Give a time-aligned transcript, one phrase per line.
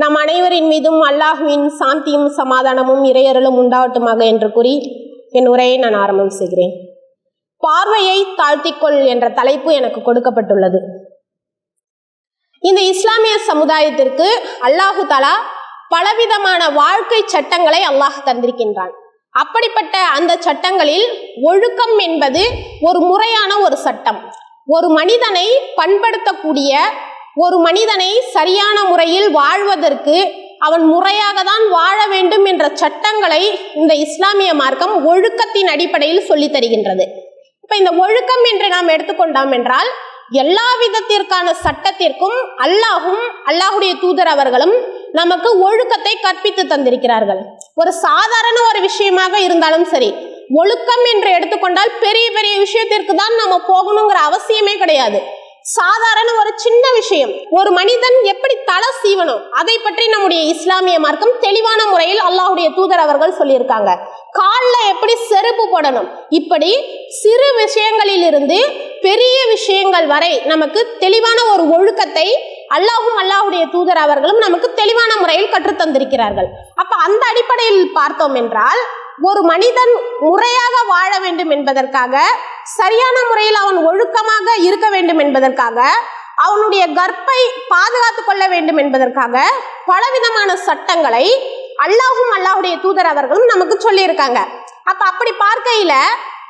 [0.00, 4.74] நம் அனைவரின் மீதும் அல்லாஹுவின் சாந்தியும் சமாதானமும் இறையறலும் உண்டாவட்டுமாக என்று கூறி
[5.38, 6.74] என் உரையை நான் ஆரம்பம் செய்கிறேன்.
[7.62, 10.80] பார்வையை தாழ்த்திக்கொள் என்ற தலைப்பு எனக்கு கொடுக்கப்பட்டுள்ளது.
[12.62, 14.28] இந்த இஸ்லாமிய சமுதாயத்திற்கு
[14.68, 15.34] அல்லாஹு தலா
[15.94, 18.94] பலவிதமான வாழ்க்கை சட்டங்களை அல்லாஹ் தந்திருக்கின்றான்.
[19.42, 21.08] அப்படிப்பட்ட அந்த சட்டங்களில்
[21.42, 22.44] ஒழுக்கம் என்பது
[22.80, 24.20] ஒரு முறையான ஒரு சட்டம்.
[24.74, 25.48] ஒரு மனிதனை
[25.80, 26.72] பண்படுத்தக்கூடிய
[27.36, 30.16] ஒரு மனிதனை சரியான முறையில் வாழ்வதற்கு
[30.58, 33.42] அவன் முறையாக தான் வாழ வேண்டும் என்ற சட்டங்களை
[33.74, 37.04] இந்த இஸ்லாமிய மார்க்கம் ஒழுக்கத்தின் அடிப்படையில் சொல்லித் தருகின்றது.
[37.64, 39.90] இப்ப இந்த ஒழுக்கம் என்று நாம் எடுத்துக்கொண்டோம் என்றால்
[40.42, 44.74] எல்லா விதத்திற்கான சட்டத்திற்கும் அல்லாஹும் அல்லாஹுடைய தூதர் அவர்களும்
[45.12, 47.42] நமக்கு ஒழுக்கத்தை கற்பித்து தந்திருக்கிறார்கள்.
[47.74, 50.10] ஒரு சாதாரண ஒரு விஷயமாக இருந்தாலும் சரி
[50.60, 55.20] ஒழுக்கம் என்று எடுத்துக்கொண்டால் பெரிய பெரிய விஷயத்திற்கு தான் நம்ம போகணுங்கிற அவசியமே கிடையாது.
[55.74, 57.30] சாதாரண ஒரு சின்ன விஷயம்.
[57.58, 63.38] ஒரு மனிதன் எப்படி தலை சீவனும் அதை பற்றி நம்முடைய இஸ்லாமிய மார்க்கம் தெளிவான முறையில் அல்லாஹுடைய தூதர் அவர்கள்
[63.38, 63.90] சொல்லியிருக்காங்க.
[64.38, 66.08] காலில் எப்படி செருப்பு போடணும்?
[66.38, 66.70] இப்படி
[67.20, 68.58] சிறு விஷயங்களிலிருந்து
[69.06, 72.28] பெரிய விஷயங்கள் வரை நமக்கு தெளிவான ஒரு ஒழுக்கத்தை
[72.74, 78.80] அல்லாஹும் அல்லாஹுடைய தூதர் அவர்களும் நமக்கு தெளிவான முறையில் கற்றுத்தந்திருக்கிறார்கள் அப்ப அந்த அடிப்படையில் பார்த்தோம் என்றால்
[79.28, 82.14] ஒரு மனிதன் முறையாக வாழ வேண்டும் என்பதற்காக
[82.78, 85.78] சரியான முறையில் அவன் ஒழுக்கமாக இருக்க வேண்டும் என்பதற்காக
[86.36, 89.36] அவனுடைய கற்பை பாதுகாத்து கொள்ள வேண்டும் என்பதற்காக
[89.86, 91.26] பலவிதமான சட்டங்களை
[91.84, 94.38] அல்லாஹும் அல்லாஹுடைய தூதர் அவர்களும் நமக்கு சொல்லியிருக்காங்க.
[94.84, 95.94] அப்ப அப்படி பார்க்கையில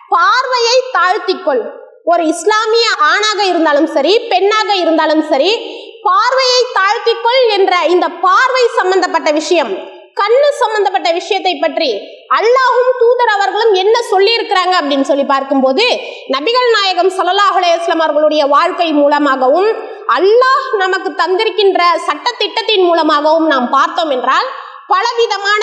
[0.08, 1.62] பார்வையை தாழ்த்திக்கொள்.
[2.04, 5.50] ஒரு இஸ்லாமிய ஆணாக இருந்தாலும் சரி பெண்ணாக இருந்தாலும் சரி
[6.08, 9.72] பார்வையை தாழ்த்திக்கொள் என்ற இந்த பார்வை சம்பந்தப்பட்ட விஷயம்.
[10.20, 11.88] கண்ணு சம்பந்தப்பட்ட விஷயத்தை பற்றி
[12.36, 15.84] அல்லாஹும் தூதர் அவர்களும் என்ன சொல்லியிருக்கிறாங்க அப்படின்னு சொல்லி பார்க்கும்போது
[16.34, 19.68] நபிகள் நாயகம் ஸல்லல்லாஹு அலைஹி அவர்களுடைய வாழ்க்கை மூலமாகவும்
[20.16, 24.48] அல்லாஹ் நமக்கு தந்திருக்கின்ற சட்ட திட்டத்தின் மூலமாகவும் நாம் பார்த்தோம் என்றால்
[24.94, 25.62] பலவிதமான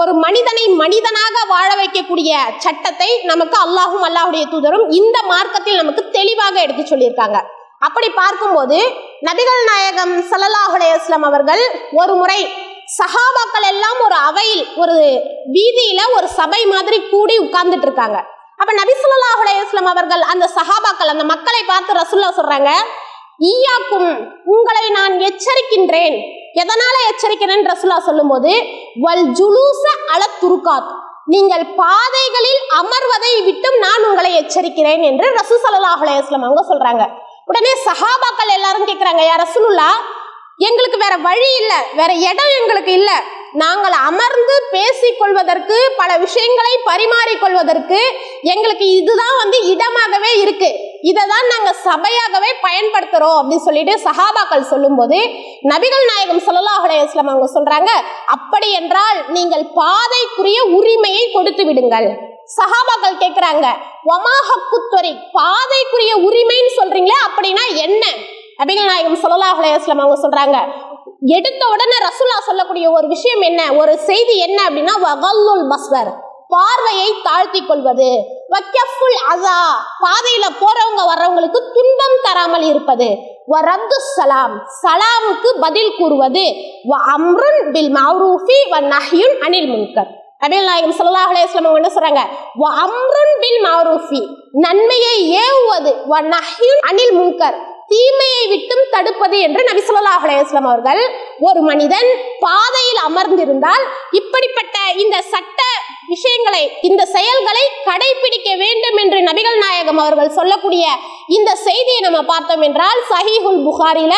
[0.00, 2.32] ஒரு மனிதனை மனிதனாக வாழ வைக்கக்கூடிய
[2.64, 7.38] சட்டத்தை நமக்கு அல்லாஹும் அல்லாஹுடைய தூதரும் இந்த மார்க்கத்தில் நமக்கு தெளிவாக எடுத்து சொல்லியிருக்காங்க.
[7.86, 8.78] அப்படி பார்க்கும்போது
[9.26, 10.76] நபிகள் நாயகம் ஸல்லல்லாஹு
[11.28, 11.62] அவர்கள்
[12.00, 12.40] ஒரு முறை
[12.98, 14.96] சஹாபாக்கள் எல்லாம் ஒரு அவையில் ஒரு
[15.56, 18.18] வீதியில ஒரு சபை மாதிரி கூடி உட்கார்ந்துட்டு இருக்காங்க.
[18.60, 19.36] அப்ப நபி ஸல்லல்லாஹு
[19.92, 22.72] அவர்கள் அந்த சஹாபாக்கள் அந்த மக்களை பார்த்து ரசுல்லா சொல்றாங்க
[23.50, 24.10] ஈயாக்கும்
[24.54, 26.16] உங்களை நான் எச்சரிக்கின்றேன்.
[26.62, 28.52] எதனால எச்சரிக்கிறேன் ரசுல்லா சொல்லும்போது
[29.04, 29.84] வல் ஜுலூச
[30.14, 30.90] அல துருக்காத்.
[31.32, 37.04] நீங்கள் பாதைகளில் அமர்வதை விட்டும் நான் உங்களை எச்சரிக்கிறேன் என்று ரசூ சல்லாஹ் அலைஹி அவங்க சொல்றாங்க.
[37.50, 39.90] உடனே சஹாபாக்கள் எல்லாரும் கேட்குறாங்க யார் ரசூலுல்லா
[40.68, 43.18] எங்களுக்கு வேற வழி இல்லை வேற இடம் எங்களுக்கு இல்லை.
[43.60, 48.00] நாங்கள் அமர்ந்து பேசிக்கொள்வதற்கு பல விஷயங்களை பரிமாறிக்கொள்வதற்கு
[48.54, 50.70] எங்களுக்கு இதுதான் வந்து இடமாகவே இருக்கு.
[51.10, 55.18] இதை தான் நாங்கள் சபையாகவே பயன்படுத்துகிறோம் அப்படின்னு சொல்லிட்டு சஹாபாக்கள் சொல்லும்போது
[55.72, 57.92] நபிகள் நாயகம் ஸல்லல்லாஹு அலைஹி அவங்க சொல்றாங்க
[58.36, 62.10] அப்படி என்றால் நீங்கள் பாதைக்குரிய உரிமையை கொடுத்து விடுங்கள்.
[62.48, 63.66] சஹாபாக்கள் கேட்குறாங்க
[64.14, 68.04] ஒமாஹக்குத்துறை பாதைக்குரிய உரிமைன்னு சொல்றீங்களே அப்படின்னா என்ன?
[68.60, 70.56] நபிகள் நாயகம் ஸல்லல்லாஹு அலைஹி அவங்க சொல்றாங்க
[71.36, 73.60] எடுத்த உடனே ரசுல்லா சொல்லக்கூடிய ஒரு விஷயம் என்ன?
[73.80, 76.10] ஒரு செய்தி என்ன அப்படின்னா வகல்லுல் பஸ்வர்
[76.54, 78.10] பார்வையை தாழ்த்தி கொள்வது
[78.52, 79.56] வக்கஃபுல் அசா
[80.04, 83.08] பாதையில போறவங்க வர்றவங்களுக்கு துன்பம் தராமல் இருப்பது
[83.52, 86.44] வ ரத்து சலாம் சலாமுக்கு பதில் கூறுவது
[86.90, 90.10] வ அம்ருன் பில் மௌரூஃபி வ நஹ்யுன் அனில் முன்கர்.
[90.42, 91.46] நபிகள் நாயகம் ஸல்லல்லாஹு அலைஹி
[91.78, 92.22] என்ன சொல்றாங்க?
[92.84, 94.20] அம்ருன் பில் மௌரூஃபி.
[94.64, 95.16] நன்மையை
[95.46, 96.20] ஏவுவது வ
[96.90, 97.58] அனில் முன்கர்.
[97.92, 101.00] தீமையை விட்டும் தடுப்பது என்று நபி சொல்லா அலையம் அவர்கள்
[101.46, 102.08] ஒரு மனிதன்
[102.44, 103.84] பாதையில் அமர்ந்திருந்தால்
[104.18, 105.60] இப்படிப்பட்ட இந்த சட்ட
[106.12, 110.84] விஷயங்களை இந்த செயல்களை கடைபிடிக்க வேண்டும் என்று நபிகள் நாயகம் அவர்கள் சொல்லக்கூடிய
[111.38, 114.14] இந்த செய்தியை நம்ம பார்த்தோம் என்றால் சஹீஹுல் புகாரில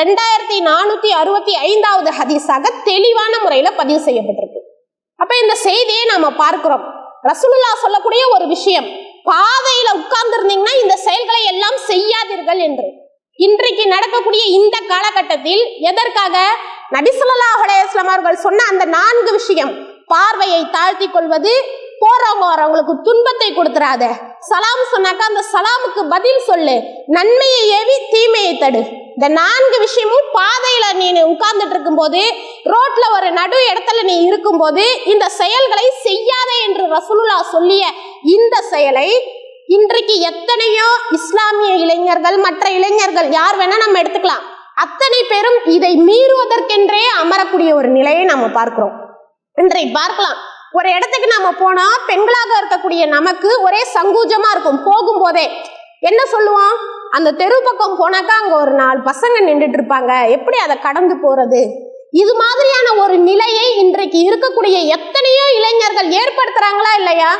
[0.00, 4.43] ரெண்டாயிரத்தி நானூத்தி அறுபத்தி ஐந்தாவது ஹதீஸாக தெளிவான முறையில பதிவு செய்யப்பட்டிருக்கு.
[5.24, 6.82] அப்ப இந்த செய்தியை நாம பார்க்கிறோம்.
[7.28, 8.88] ரசூலுல்லா சொல்லக்கூடிய ஒரு விஷயம்
[9.28, 12.86] பாதையில உட்கார்ந்து இருந்தீங்கன்னா இந்த செயல்களை எல்லாம் செய்யாதீர்கள் என்று.
[13.38, 16.36] இன்றைக்கு நடக்கக்கூடிய இந்த காலகட்டத்தில் எதற்காக?
[16.96, 19.72] நபிசுல்லா அலையாஸ்லாம் அவர்கள் சொன்ன அந்த நான்கு விஷயம்
[20.12, 21.54] பார்வையை தாழ்த்தி கொள்வது
[22.02, 24.04] போறவங்க வரவங்களுக்கு துன்பத்தை கொடுத்துறாத.
[24.50, 26.76] சலாம் சொன்னாக்கா அந்த சலாமுக்கு பதில் சொல்லு
[27.16, 28.82] நன்மையை ஏவி தீமையை தடு.
[29.16, 32.22] இந்த நான்கு விஷயமும் பாதையில நீ உட்கார்ந்துட்டு இருக்கும்போது
[32.72, 37.84] ரோட்ல ஒரு நடு இடத்துல நீ இருக்கும்போது இந்த செயல்களை செய்யாதே என்று ரசூலுல்லா சொல்லிய
[38.36, 39.08] இந்த செயலை
[39.76, 44.44] இன்றைக்கு எத்தனையோ இஸ்லாமிய இளைஞர்கள் மற்ற இளைஞர்கள் யார் வேணா நம்ம எடுத்துக்கலாம்.
[44.84, 48.94] அத்தனை பேரும் இதை மீறுவதற்கென்றே அமரக்கூடிய ஒரு நிலையை நம்ம பார்க்கிறோம்.
[49.62, 50.38] இன்றைக்கு பார்க்கலாம்.
[50.78, 54.80] ஒரு இடத்துக்கு நம்ம போனா பெண்களாக இருக்கக்கூடிய நமக்கு ஒரே சங்கூஜமா இருக்கும்.
[54.88, 55.46] போகும்போதே
[56.10, 56.76] என்ன சொல்லுவோம்?
[57.16, 60.12] அந்த தெரு பக்கம் போனாக்கா அங்க ஒரு நாலு பசங்க நின்றுட்டு இருப்பாங்க.
[60.36, 61.62] எப்படி அதை கடந்து போறது?
[62.20, 67.30] இது மாதிரியான ஒரு நிலையை இன்றைக்கு இருக்கக்கூடிய எத்தனையோ இளைஞர்கள் ஏற்படுத்துறாங்களா இல்லையா?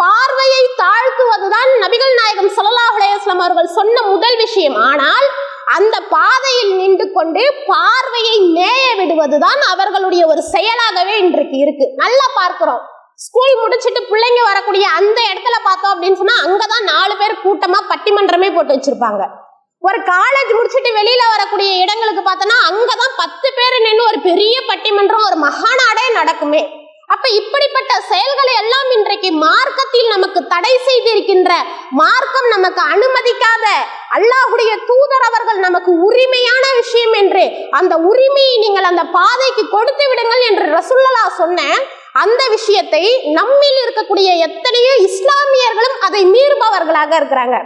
[0.00, 4.76] பார்வையை தாழ்த்துவதுதான் நபிகள் நாயகம் ஸல்லல்லாஹு அலைஹி அவர்கள் சொன்ன முதல் விஷயம்.
[4.88, 5.26] ஆனால்
[5.76, 11.86] அந்த பாதையில் நின்று கொண்டு பார்வையை மேய விடுவதுதான் அவர்களுடைய ஒரு செயலாகவே இன்றைக்கு இருக்கு.
[12.02, 12.82] நல்லா பார்க்கிறோம்.
[13.24, 18.74] ஸ்கூல் முடிச்சிட்டு பிள்ளைங்க வரக்கூடிய அந்த இடத்துல பார்த்தோம் அப்படின்னு சொன்னா அங்கதான் நாலு பேர் கூட்டமா பட்டிமன்றமே போட்டு
[18.76, 19.22] வச்சிருப்பாங்க.
[19.84, 25.36] ஒரு காலேஜ் முடிச்சிட்டு வெளியில வரக்கூடிய இடங்களுக்கு பார்த்தோன்னா அங்கதான் பத்து பேர் நின்று ஒரு பெரிய பட்டிமன்றம் ஒரு
[25.46, 26.62] மகாநாடே நடக்குமே.
[27.14, 31.50] அப்ப இப்படிப்பட்ட செயல்களை எல்லாம் இன்றைக்கு மார்க்கத்தில் நமக்கு தடை செய்திருக்கின்ற
[32.00, 33.66] மார்க்கம் நமக்கு அனுமதிக்காத
[34.16, 37.44] அல்லாஹுடைய தூதர் அவர்கள் நமக்கு உரிமையான விஷயம் என்று
[37.80, 41.60] அந்த உரிமையை நீங்கள் அந்த பாதைக்கு கொடுத்து விடுங்கள் என்று ரசுல்லலா சொன்ன
[42.22, 43.04] அந்த விஷயத்தை
[43.40, 47.58] நம்மில் இருக்கக்கூடிய எத்தனையோ இஸ்லாமியர்களும் அதை மீறுபவர்களாக இருக்கிறாங்க.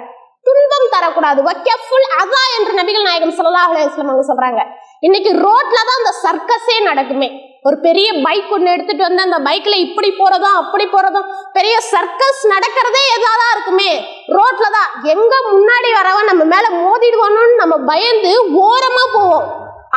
[0.47, 1.41] துன்பம் தரக்கூடாது.
[1.49, 4.63] வக்கஃபுல் அதா என்று நபிகள் நாயகம் ஸல்லல்லாஹு அலைஹி அவங்க சொல்றாங்க.
[5.07, 7.29] இன்னைக்கு ரோட்ல தான் அந்த சர்க்கஸே நடக்குமே.
[7.69, 13.03] ஒரு பெரிய பைக் ஒன்று எடுத்துட்டு வந்து அந்த பைக்ல இப்படி போறதும் அப்படி போறதும் பெரிய சர்க்கஸ் நடக்கிறதே
[13.15, 13.91] எதாதான் இருக்குமே.
[14.37, 14.91] ரோட்ல தான்.
[15.15, 18.35] எங்க முன்னாடி வரவன் நம்ம மேல மோதிடுவானோன்னு நம்ம பயந்து
[18.67, 19.49] ஓரமா போவோம்.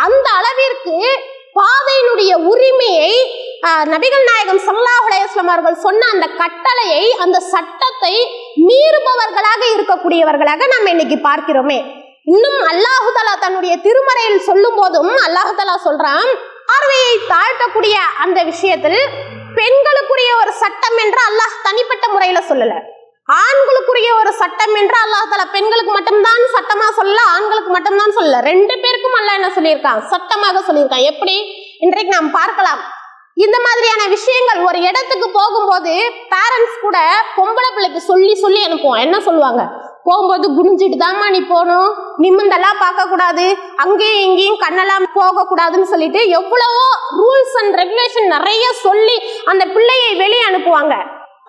[0.06, 0.95] அந்த அளவிற்கு
[1.60, 3.12] பாதையினுடைய உரிமையை
[3.94, 5.24] நபிகள் நாயகம் சல்லாஹ் அலைஹி
[5.54, 8.13] அவர்கள் சொன்ன அந்த கட்டளையை அந்த சட்டத்தை
[8.67, 11.79] மீறுபவர்களாக இருக்கக்கூடியவர்களாக நாம் இன்னைக்கு பார்க்கிறோமே.
[12.33, 16.29] இன்னும் அல்லாஹுதலா தன்னுடைய திருமறையில் சொல்லும் போதும் அல்லாஹுதலா சொல்றான்
[16.69, 19.00] பார்வையை தாழ்த்தக்கூடிய அந்த விஷயத்தில்
[19.59, 22.73] பெண்களுக்குரிய ஒரு சட்டம் என்று அல்லாஹ் தனிப்பட்ட முறையில சொல்லல.
[23.45, 28.39] ஆண்களுக்குரிய ஒரு சட்டம் என்று அல்லாஹ் தலா பெண்களுக்கு மட்டும்தான் சட்டமா சொல்லல ஆண்களுக்கு மட்டும்தான் சொல்லல.
[28.51, 30.00] ரெண்டு பேருக்கும் அல்லாஹ் என்ன சொல்லியிருக்கான்?
[30.13, 31.07] சட்டமாக சொல்லியிருக்கான்.
[31.11, 31.35] எப்படி?
[31.85, 32.81] இன்றைக்கு நாம் பார்க்கலாம்.
[33.44, 35.94] இந்த மாதிரியான விஷயங்கள் ஒரு இடத்துக்கு போகும்போது
[36.31, 36.97] பேரண்ட்ஸ் கூட
[37.36, 39.01] பொம்பளை பிள்ளைக்கு சொல்லி சொல்லி அனுப்புவோம்.
[39.03, 39.62] என்ன சொல்லுவாங்க?
[40.07, 41.89] போகும்போது குனிஞ்சிட்டு தாம்மா நீ போகணும்.
[42.24, 43.45] நிமிந்தெல்லாம் பார்க்கக்கூடாது.
[43.83, 46.83] அங்கேயும் இங்கேயும் கண்ணெல்லாம் போகக்கூடாதுன்னு சொல்லிட்டு எவ்வளவோ
[47.19, 49.15] ரூல்ஸ் அண்ட் ரெகுலேஷன் நிறைய சொல்லி
[49.51, 50.95] அந்த பிள்ளையை வெளியே அனுப்புவாங்க.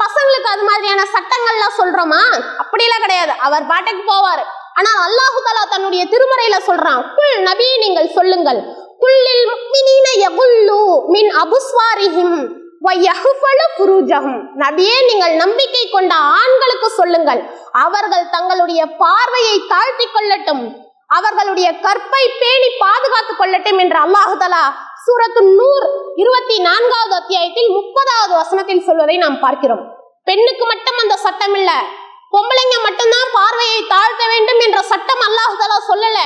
[0.02, 2.22] பசங்களுக்கு அது மாதிரியான சட்டங்கள்லாம் சொல்றோமா?
[2.62, 3.34] அப்படிலாம் கிடையாது.
[3.48, 4.44] அவர் பாட்டுக்கு போவார்.
[4.81, 7.02] ஆனால் அல்லாஹு தாலா தன்னுடைய திருமறையில சொல்றான்.
[7.16, 8.62] குல் நபி நீங்கள் சொல்லுங்கள்.
[9.02, 10.81] குல்லில் முக்மினீன யகுல்லு
[11.14, 12.38] மின் அபுஸ்வாரிஹிம்
[12.87, 14.41] வயஹ்ஃபலு ஃபுரூஜஹும்.
[14.62, 17.41] நபியே நீங்கள் நம்பிக்கை கொண்ட ஆண்களுக்கு சொல்லுங்கள்.
[17.85, 20.64] அவர்கள் தங்களுடைய பார்வையை தாழ்த்தி கொள்ளட்டும்.
[21.17, 24.64] அவர்களுடைய கற்பை பேணி பாதுகாத்துக் கொள்ளட்டும் என்று அல்லாஹுதலா
[25.05, 25.87] சூரத்து நூர்
[26.23, 29.82] இருபத்தி நான்காவது அத்தியாயத்தில் முப்பதாவது வசனத்தில் சொல்வதை நாம் பார்க்கிறோம்.
[30.29, 31.70] பெண்ணுக்கு மட்டும் அந்த சட்டம் இல்ல
[32.35, 36.19] பொம்பளைங்க மட்டும்தான் பார்வையை தாழ்த்த வேண்டும் என்ற சட்டம் அல்லாஹுதலா சொல்லல.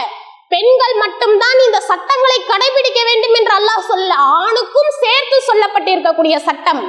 [0.55, 4.13] பெண்கள் மட்டும்தான் இந்த சட்டங்களை கடைபிடிக்க வேண்டும் என்று அல்லாஹ் சொல்ல
[4.43, 6.85] ஆணுக்கும் சேர்த்து சொல்லப்பட்டிருக்கக்கூடிய சட்டம்.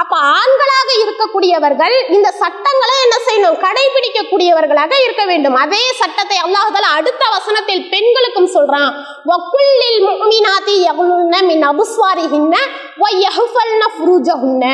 [0.00, 3.56] அப்ப ஆண்களாக இருக்கக்கூடியவர்கள் இந்த சட்டங்களை என்ன செய்யணும்?
[3.64, 5.56] கடைபிடிக்கக்கூடியவர்களாக இருக்க வேண்டும்.
[5.64, 8.92] அதே சட்டத்தை அல்லாஹால அடுத்த வசனத்தில் பெண்களுக்கும் சொல்றான்.
[9.30, 12.54] வக்குல்லில் முஃமினாத்தி யகுலுன்ன மின் அபுஸ்வாரிஹின்ன
[13.02, 14.64] வயஹ்ஃபல்ன ஃபுரூஜஹுன்ன.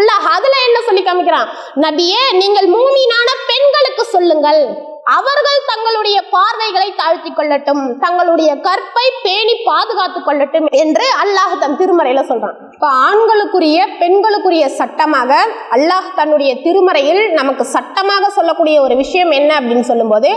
[0.00, 1.52] அல்லாஹ் அதுல என்ன சொல்லி காமிக்கிறான்?
[1.86, 4.62] நபியே நீங்கள் மூமினான பெண்களுக்கு சொல்லுங்கள்.
[5.12, 12.56] அவர்கள் தங்களுடைய பார்வைகளை தாழ்த்தி கொள்ளட்டும் தங்களுடைய கற்பை பேணி பாதுகாத்துக் கொள்ளட்டும் என்று அல்லாஹ் தன் திருமறையில சொல்றான்.
[12.72, 15.30] இப்ப ஆண்களுக்குரிய பெண்களுக்குரிய சட்டமாக
[15.70, 20.30] அல்லாஹ் தன்னுடைய திருமறையில் நமக்கு சட்டமாக சொல்லக்கூடிய ஒரு விஷயம் என்ன அப்படின்னு சொல்லும்போது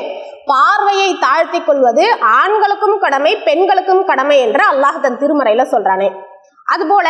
[0.46, 6.10] பார்வையை தாழ்த்தி கொள்வது ஆண்களுக்கும் கடமை பெண்களுக்கும் கடமை என்று அல்லாஹ் தன் திருமறையில சொல்றானே.
[6.64, 7.10] அதுபோல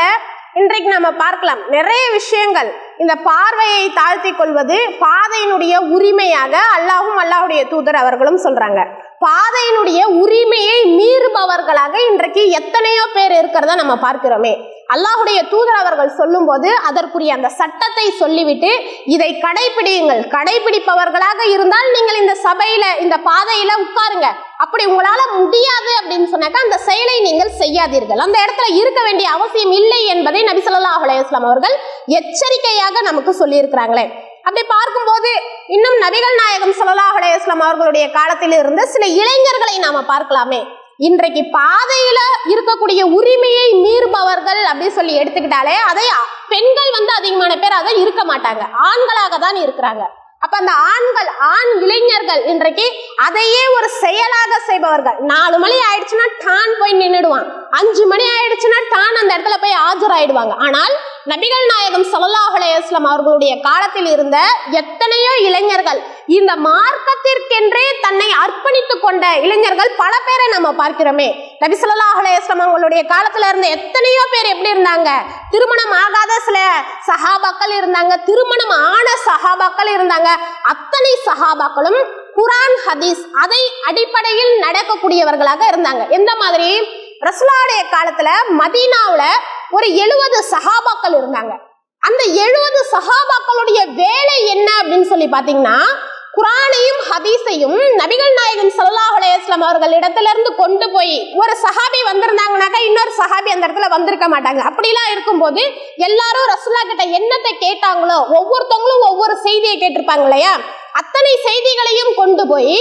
[0.53, 2.69] இன்றைக்கு நம்ம பார்க்கலாம் நிறைய விஷயங்கள்.
[2.97, 8.79] இந்த பார்வையை தாழ்த்தி கொள்வது பாதையினுடைய உரிமையாக அல்லாஹும் அல்லாஹுடைய தூதர் அவர்களும் சொல்றாங்க.
[9.25, 14.53] பாதையினுடைய உரிமையை மீறுபவர்களாக இன்றைக்கு எத்தனையோ பேர் இருக்கிறத நம்ம பார்க்கிறோமே.
[14.93, 18.71] அல்லாஹுடைய தூதர் அவர்கள் சொல்லும்போது அதற்குரிய அந்த சட்டத்தை சொல்லிவிட்டு
[19.15, 20.21] இதை கடைபிடியுங்கள்.
[20.35, 24.29] கடைபிடிப்பவர்களாக இருந்தால் நீங்கள் இந்த சபையில இந்த பாதையில உட்காருங்க.
[24.65, 28.23] அப்படி உங்களால முடியாது அப்படின்னு சொன்னாக்கா அந்த செயலை நீங்கள் செய்யாதீர்கள்.
[28.27, 31.77] அந்த இடத்துல இருக்க வேண்டிய அவசியம் இல்லை என்பதை நபி சொல்லா அலைஹி அவர்கள்
[32.19, 34.07] எச்சரிக்கையாக நமக்கு சொல்லியிருக்கிறாங்களே.
[34.47, 35.31] அப்படி பார்க்கும்போது
[35.75, 40.61] இன்னும் நபிகள் நாயகம் சொல்லலா அலையாஸ்லாம் அவர்களுடைய காலத்தில் இருந்து சில இளைஞர்களை நாம பார்க்கலாமே.
[41.05, 42.19] இன்றைக்கு பாதையில
[42.51, 46.05] இருக்கக்கூடிய உரிமையை மீறுபவர்கள் அப்படின்னு சொல்லி எடுத்துக்கிட்டாலே அதை
[46.53, 48.63] பெண்கள் வந்து அதிகமான பேர் அதை இருக்க மாட்டாங்க.
[48.87, 50.03] ஆண்களாக தான் இருக்கிறாங்க.
[50.45, 52.85] அப்ப அந்த ஆண்கள் ஆண் இளைஞர்கள் இன்றைக்கு
[53.25, 54.36] அதையே ஒரு செயலா
[54.69, 55.19] செய்பவர்கள்.
[55.33, 57.47] நாலு மணி ஆயிடுச்சுன்னா டான் போய் நின்னுடுவான்.
[57.79, 60.55] அஞ்சு மணி ஆயிடுச்சுன்னா டான் அந்த இடத்துல போய் ஆஜராயிடுவாங்க.
[60.65, 60.95] ஆனால்
[61.31, 64.37] நபிகள் நாயகம் ஸல்லல்லாஹு அலைஹி அவர்களுடைய காலத்தில் இருந்த
[64.81, 65.99] எத்தனையோ இளைஞர்கள்
[66.37, 71.27] இந்த மார்க்கத்திற்கென்றே தன்னை அர்ப்பணித்துக் கொண்ட இளைஞர்கள் பல பேரை நம்ம பார்க்கிறோமே.
[71.63, 72.21] நபி ஸல்லல்லாஹு
[72.65, 75.09] அவங்களுடைய காலத்துல இருந்த எத்தனையோ பேர் எப்படி இருந்தாங்க?
[75.53, 76.59] திருமணம் ஆகாத சில
[77.09, 80.31] சஹாபாக்கள் இருந்தாங்க திருமணம் ஆன சஹாபாக்கள் இருந்தாங்க.
[80.73, 81.99] அத்தனை சஹாபாக்களும்
[82.37, 86.09] குரான் ஹதீஸ் அதை அடிப்படையில் நடக்கக்கூடியவர்களாக இருந்தாங்க.
[86.09, 86.69] எந்த மாதிரி?
[87.27, 88.29] ரசுலாடைய காலத்துல
[88.59, 89.23] மதீனாவுல
[89.69, 91.53] ஒரு எழுபது சஹாபாக்கள் இருந்தாங்க.
[92.03, 95.77] அந்த எழுபது சஹாபாக்களுடைய வேலை என்ன அப்படின்னு சொல்லி பாத்தீங்கன்னா
[96.37, 103.11] குரானையும் ஹதீஸையும் நபிகள் நாயகன் சல்லாஹ் அலைஹி அவர்கள் இடத்துல இருந்து கொண்டு போய் ஒரு சஹாபி வந்திருந்தாங்கனாக்கா இன்னொரு
[103.19, 104.61] சஹாபி அந்த இடத்துல வந்திருக்க மாட்டாங்க.
[104.69, 105.61] அப்படிலாம் இருக்கும்போது
[106.07, 110.53] எல்லாரும் ரசுல்லா கிட்ட என்னத்தை கேட்டாங்களோ ஒவ்வொருத்தவங்களும் ஒவ்வொரு செய்தியை கேட்டிருப்பாங்க இல்லையா?
[111.01, 112.77] அத்தனை செய்திகளையும் கொண்டு போய்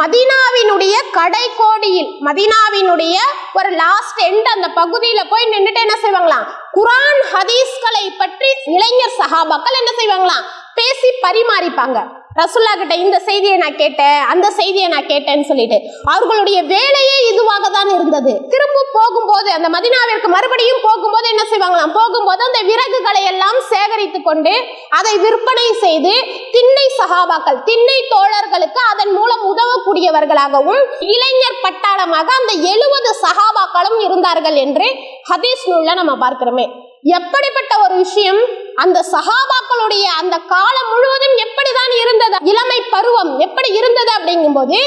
[0.00, 3.16] மதீனாவினுடைய கடைக்கோடியில் மதீனாவினுடைய
[3.58, 6.48] ஒரு லாஸ்ட் எண்ட் அந்த பகுதியில போய் நின்றுட்டு என்ன செய்வாங்களாம்?
[6.78, 10.46] குரான் ஹதீஸ்களை பற்றி இளைஞர் சஹாபாக்கள் என்ன செய்வாங்களாம்?
[10.80, 11.98] பேசி பரிமாறிப்பாங்க.
[12.38, 15.78] ரசுல்லா கிட்ட இந்த செய்தியை நான் கேட்டேன் அந்த செய்தியை நான் கேட்டேன்னு சொல்லிட்டு
[16.12, 18.32] அவர்களுடைய வேலையே இதுவாக தான் இருந்தது.
[18.52, 21.94] திரும்ப போகும்போது அந்த மதினாவிற்கு மறுபடியும் போகும்போது என்ன செய்வாங்களாம்?
[21.98, 24.52] போகும்போது அந்த விறகுகளை எல்லாம் சேகரித்து கொண்டு
[24.98, 26.14] அதை விற்பனை செய்து
[26.54, 30.82] திண்ணை சகாபாக்கள் திண்ணை தோழர்களுக்கு அதன் மூலம் உதவக்கூடியவர்களாகவும்
[31.14, 34.88] இளைஞர் பட்டாளமாக அந்த எழுபது சகாபாக்களும் இருந்தார்கள் என்று
[35.32, 36.68] ஹதீஸ் நூல்ல நம்ம பார்க்கிறோமே.
[37.04, 38.40] எப்படிப்பட்ட ஒரு விஷயம்?
[38.82, 42.36] அந்த சகாபாக்களுடைய அந்த காலம் முழுவதும் எப்படிதான் இருந்தது?
[42.50, 44.78] இளமை பருவம் எப்படி இருந்தது அப்படிங்கும்போது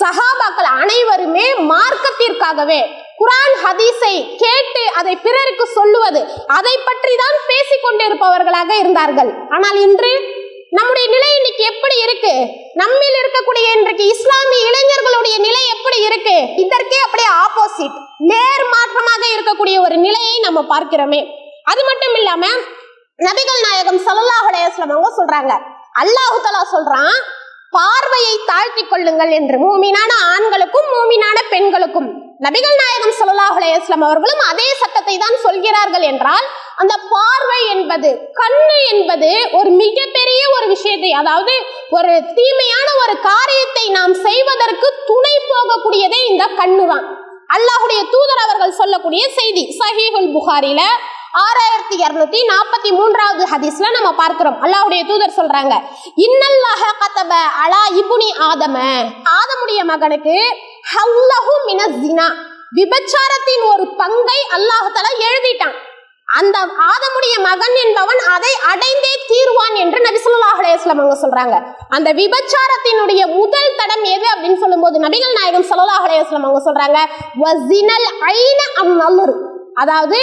[0.00, 2.80] சகாபாக்கள் அனைவருமே மார்க்கத்திற்காகவே
[3.20, 6.20] குரான் ஹதீஸை கேட்டு அதை பிறருக்கு சொல்லுவது
[6.58, 9.32] அதை பற்றி தான் பேசிக் கொண்டிருப்பவர்களாக இருந்தார்கள்.
[9.56, 10.12] ஆனால் இன்று
[10.78, 12.34] நம்முடைய நிலை இன்னைக்கு எப்படி இருக்கு?
[12.82, 16.36] நம்மில் இருக்கக்கூடிய இன்றைக்கு இஸ்லாமிய இளைஞர்களுடைய நிலை எப்படி இருக்கு?
[16.64, 17.96] இதற்கே அப்படியே ஆப்போசிட்
[18.30, 21.22] நேர் மாற்றமாக இருக்கக்கூடிய ஒரு நிலையை நம்ம பார்க்கிறோமே.
[21.72, 22.44] அது மட்டும் இல்லாம
[23.18, 24.48] நபிகள் நாயகம் ஸல்லல்லாஹு
[24.94, 25.52] அவங்க சொல்றாங்க.
[26.02, 27.16] அல்லாஹு தஆலா சொல்றான்
[27.76, 29.56] பார்வையை தாழ்த்தி கொள்ளுங்கள் என்று.
[29.64, 32.08] மூமினான ஆண்களுக்கும் மூமினான பெண்களுக்கும்.
[32.46, 33.58] நபிகள் நாயகம் ஸல்லல்லாஹு
[34.08, 36.46] அவர்களும் அதே சட்டத்தை தான் சொல்கிறார்கள் என்றால்
[36.82, 38.10] அந்த பார்வை என்பது
[38.40, 41.54] கண்ணு என்பது ஒரு மிகப்பெரிய ஒரு விஷயத்தை அதாவது
[41.98, 47.06] ஒரு தீமையான ஒரு காரியத்தை நாம் செய்வதற்கு துணை போகக்கூடியதே இந்த கண்ணு தான்
[47.56, 50.82] அல்லாஹுடைய தூதர் அவர்கள் சொல்லக்கூடிய செய்தி சஹீஹுல் புகாரில
[51.40, 54.56] ஆறாயிரத்தி இருநூத்தி நாற்பத்தி மூன்றாவது ஹதீஸ்ல நம்ம பார்க்கிறோம்.
[54.64, 55.74] அல்லாஹுடைய தூதர் சொல்றாங்க
[56.26, 58.76] இன்னல்லாஹ கத்தப அலா இபுனி ஆதம.
[59.38, 60.34] ஆதமுடைய மகனுக்கு
[60.94, 62.26] ஹல்லஹு மினஸ்ஸினா
[62.78, 64.90] விபச்சாரத்தின் ஒரு பங்கை அல்லாஹ்
[65.30, 65.78] எழுதிட்டான்.
[66.40, 66.58] அந்த
[66.90, 70.62] ஆதமுடைய மகன் என்பவன் அதை அடைந்தே தீர்வான் என்று நபி ஸல்லல்லாஹு
[70.92, 71.56] அவங்க சொல்றாங்க.
[71.96, 76.98] அந்த விபச்சாரத்தினுடைய முதல் தடம் எது அப்படின்னு சொல்லும்போது நபிகள் நாயகம் ஸல்லல்லாஹு அலைஹி அவங்க சொல்றாங்க
[77.44, 78.96] வஸினல் ஐன அம்
[79.82, 80.18] அதாவது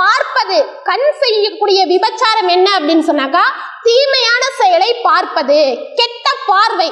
[0.00, 0.58] பார்ப்பது
[0.88, 3.44] கண் செய்யக்கூடிய விபச்சாரம் என்ன அப்படின்னு சொன்னாக்கா
[3.86, 5.58] தீமையான செயலை பார்ப்பது
[6.00, 6.90] கெட்ட பார்வை.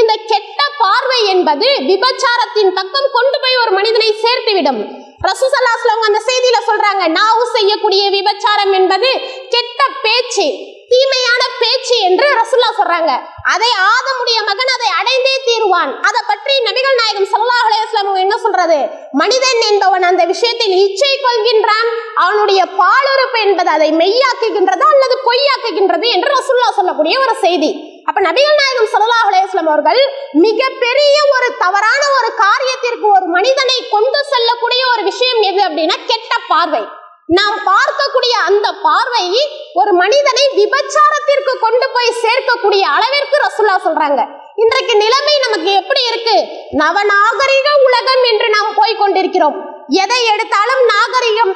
[0.00, 4.80] இந்த கெட்ட பார்வை என்பது விபச்சாரத்தின் பக்கம் கொண்டு போய் ஒரு மனிதனை சேர்த்துவிடும்.
[5.28, 9.10] ரசூசல்லாஸ்லவங்க அந்த செய்தியில சொல்றாங்க நாவு செய்யக்கூடிய விபச்சாரம் என்பது
[9.54, 10.46] கெட்ட பேச்சு.
[10.92, 13.12] தீமையான பேச்சு என்று ரசுல்லா சொல்றாங்க.
[13.54, 15.92] அதை ஆதமுடைய மகன் அதை அடைந்தே தீருவான்.
[16.08, 18.78] அதை பற்றி நபிகள் நாயகம் சல்லாஹ் அலைஹி என்ன சொல்றது?
[19.20, 21.90] மனிதன் என்பவன் அந்த விஷயத்தில் இச்சை கொள்கின்றான்.
[22.24, 27.72] அவனுடைய பாலுறுப்பு என்பது அதை மெய்யாக்குகின்றது அல்லது பொய்யாக்குகின்றது என்று ரசுல்லா சொல்லக்கூடிய ஒரு செய்தி.
[28.10, 30.00] அப்ப நபிகள் நாயகம் சல்லாஹ் அலைஹி அவர்கள்
[30.46, 36.82] மிகப்பெரிய ஒரு தவறான ஒரு காரியத்திற்கு ஒரு மனிதனை கொண்டு செல்லக்கூடிய ஒரு விஷயம் எது அப்படின்னா கெட்ட பார்வை.
[37.26, 39.26] நாம் பார்க்கக்கூடிய அந்த பார்வை
[39.72, 44.20] ஒரு மனிதனை விபச்சாரத்திற்கு கொண்டு போய் சேர்க்கக்கூடிய அளவிற்கு ரசுல்லா சொல்றாங்க.
[44.56, 46.36] இன்றைக்கு நிலைமை நமக்கு எப்படி இருக்கு?
[46.82, 49.56] நவநாகரிக உலகம் என்று நாம் போய் கொண்டிருக்கிறோம்.
[49.88, 51.54] எதை எடுத்தாலும் நாகரிகம்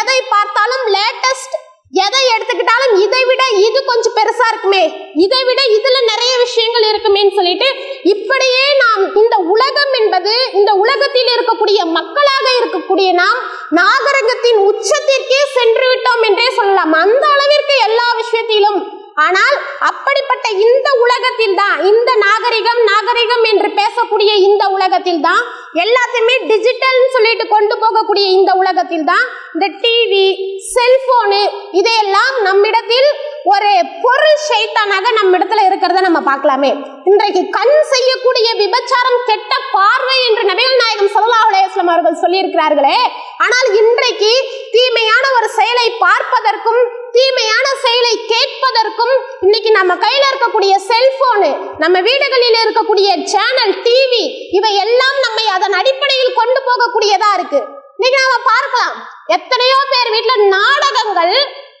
[0.00, 1.56] எதை பார்த்தாலும் லேட்டஸ்ட்
[1.92, 4.82] எதை எடுத்துக்கிட்டாலும் இதை விட இது கொஞ்சம் பெருசா இருக்குமே.
[5.24, 7.68] இதை விட இதுல நிறைய விஷயங்கள் இருக்குமேன்னு சொல்லிட்டு
[8.02, 13.40] இப்படியே நாம் இந்த உலகம் என்பது இந்த உலகத்தில் இருக்கக்கூடிய மக்களாக இருக்கக்கூடிய நாம்
[13.80, 16.92] நாகரகத்தின் உச்சத்திற்கே சென்று விட்டோம் என்றே சொல்லலாம்.
[16.92, 18.80] அந்த அளவிற்கு எல்லா விஷயத்திலும்
[19.18, 19.56] ஆனால்
[19.88, 25.42] அப்படிப்பட்ட இந்த உலகத்தில் தான் இந்த நாகரிகம் நாகரிகம் என்று பேசக்கூடிய இந்த உலகத்தில் தான்
[25.78, 30.26] எல்லாத்தையுமே டிஜிட்டல்னு சொல்லிட்டு கொண்டு போகக்கூடிய இந்த உலகத்தில் தான் இந்த டிவி
[30.68, 33.10] செல்போனு இதையெல்லாம் நம்மிடத்தில்
[33.50, 33.70] ஒரு
[34.04, 36.70] பொருள் ஷைத்தானாக நம்ம இடத்துல இருக்கிறத நம்ம பார்க்கலாமே.
[37.10, 41.46] இன்றைக்கு கண் செய்யக்கூடிய விபச்சாரம் கெட்ட பார்வை என்று நபிகள் நாயகம் ஸல்லல்லாஹு
[41.92, 42.98] அவர்கள் சொல்லியிருக்கிறார்களே
[43.44, 44.32] ஆனால் இன்றைக்கு
[44.74, 46.82] தீமையான ஒரு செயலை பார்ப்பதற்கும்
[47.16, 49.14] தீமையான செயலை கேட்பதற்கும்
[49.46, 51.50] இன்னைக்கு நம்ம கையில் இருக்கக்கூடிய செல்போனு
[51.84, 54.24] நம்ம வீடுகளில் இருக்கக்கூடிய சேனல் டிவி
[54.58, 57.62] இவை எல்லாம் நம்மை அதன் அடிப்படையில் கொண்டு போகக்கூடியதா இருக்கு.
[57.98, 58.98] இன்னைக்கு நாம பார்க்கலாம்.
[59.36, 61.34] எத்தனையோ பேர் வீட்டுல நாடகங்கள்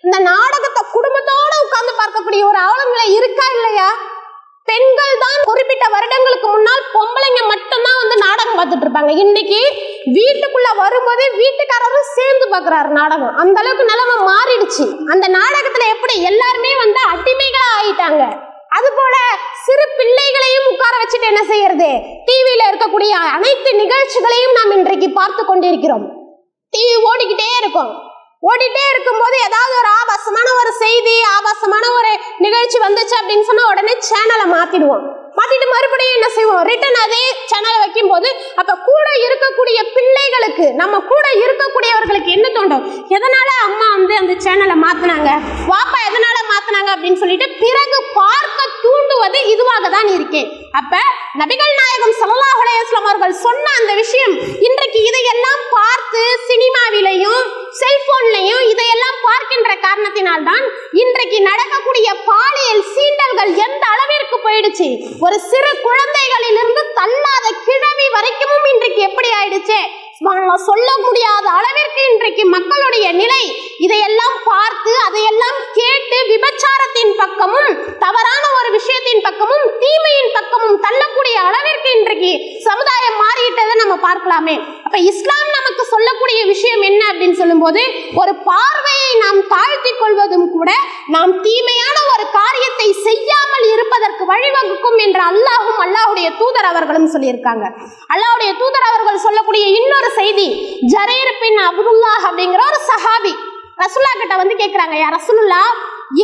[0.04, 3.88] இந்த நாடகத்தை குடும்பத்தோட உட்கார்ந்து பார்க்கக்கூடிய ஒரு ஆளுநிலை இருக்கா இல்லையா?
[4.68, 9.12] பெண்கள் தான் குறிப்பிட்ட வருடங்களுக்கு முன்னால் பொம்பளைங்க மட்டும்தான் வந்து நாடகம் பார்த்துட்டு இருப்பாங்க.
[9.24, 9.60] இன்னைக்கு
[10.16, 13.36] வீட்டுக்குள்ள வரும்போது வீட்டுக்காரரும் சேர்ந்து பார்க்குறாரு நாடகம்.
[13.42, 14.84] அந்த அளவுக்கு நிலைமை மாறிடுச்சு.
[15.12, 18.24] அந்த நாடகத்துல எப்படி எல்லாருமே வந்து அடிமைகளா ஆயிட்டாங்க.
[18.78, 19.16] அது போல
[19.64, 21.90] சிறு பிள்ளைகளையும் உட்கார வச்சுட்டு என்ன செய்யறது?
[22.28, 26.06] டிவியில இருக்கக்கூடிய அனைத்து நிகழ்ச்சிகளையும் நாம் இன்றைக்கு பார்த்து கொண்டிருக்கிறோம்.
[26.72, 27.92] டிவி ஓடிக்கிட்டே இருக்கும்.
[28.42, 32.10] ஓடிட்டே இருக்கும்போது ஏதாவது ஒரு ஆபாசமான ஒரு செய்தி ஆபாசமான ஒரு
[32.44, 35.06] நிகழ்ச்சி வந்துச்சு அப்படின்னு சொன்னா உடனே சேனலை மாத்திடுவோம்.
[35.38, 36.62] மாத்திட்டு மறுபடியும் என்ன செய்வோம்?
[36.68, 38.28] ரிட்டன் அதே சேனலை வைக்கும் போது
[38.60, 45.28] அப்ப கூட இருக்கக்கூடிய பிள்ளைகளுக்கு நம்ம கூட இருக்கக்கூடியவர்களுக்கு என்ன தோண்டும் எதனால அம்மா வந்து அந்த சேனலை மாத்தினாங்க?
[45.72, 50.94] வாப்பா எதனால மாத்தினாங்க அப்படின்னு சொல்லிட்டு பிறகு பார்க்க தூண்டுவது இதுவாக தான் இருக்கேன் அப்ப
[51.40, 54.34] நபிகள் நாயகம் சல்லாஹுலேஸ்லம் அவர்கள் சொன்ன அந்த விஷயம்
[54.66, 57.42] இன்றைக்கு இதையெல்லாம் பார்த்து சினிமாவிலையும்
[57.80, 60.66] செல்போன்லையும் இதையெல்லாம் பார்க்கின்ற காரணத்தினால் தான்
[61.02, 64.88] இன்றைக்கு நடக்கக்கூடிய பாலியல் சீண்டல்கள் எந்த அளவிற்கு போயிடுச்சு?
[65.26, 69.80] ஒரு சிறு குழந்தைகளிலிருந்து தள்ளாத கிழவி வரைக்கும் இன்றைக்கு எப்படி ஆயிடுச்சு?
[70.20, 73.42] சொல்ல முடியாத அளவிற்கு இன்றைக்கு மக்களுடைய நிலை
[73.78, 82.32] இதையெல்லாம் பார்த்து அதையெல்லாம் கேட்டு விபச்சாரத்தின் பக்கமும் தவறான ஒரு விஷயத்தின் பக்கமும் தீமையின் பக்கமும் தள்ளக்கூடிய அளவிற்கு இன்றைக்கு
[82.68, 84.56] சமுதாயம் மாறிட்டதை நம்ம பார்க்கலாமே.
[84.84, 87.82] அப்ப இஸ்லாம் நமக்கு சொல்லக்கூடிய விஷயம் என்ன அப்படின்னு சொல்லும்போது
[88.14, 90.70] ஒரு பார்வையை நாம் தாழ்த்தி கொள்வதும் கூட
[91.06, 97.64] நாம் தீமையான ஒரு காரியத்தை செய்யாமல் இருப்பதற்கு வழிவகுக்கும் என்று அல்லாஹும் அல்லாஹுடைய தூதர் அவர்களும் சொல்லியிருக்காங்க.
[98.14, 100.48] அல்லாஹ்வுடைய தூதர் அவர்கள் சொல்லக்கூடிய இன்னொரு செய்தி
[100.94, 103.32] ஜரீர் பின் அப்துல்லாஹ் அப்படிங்கிற ஒரு சஹாபி.
[103.82, 105.62] ரசுல்லா கிட்ட வந்து கேட்கிறாங்க யா ரசுல்லா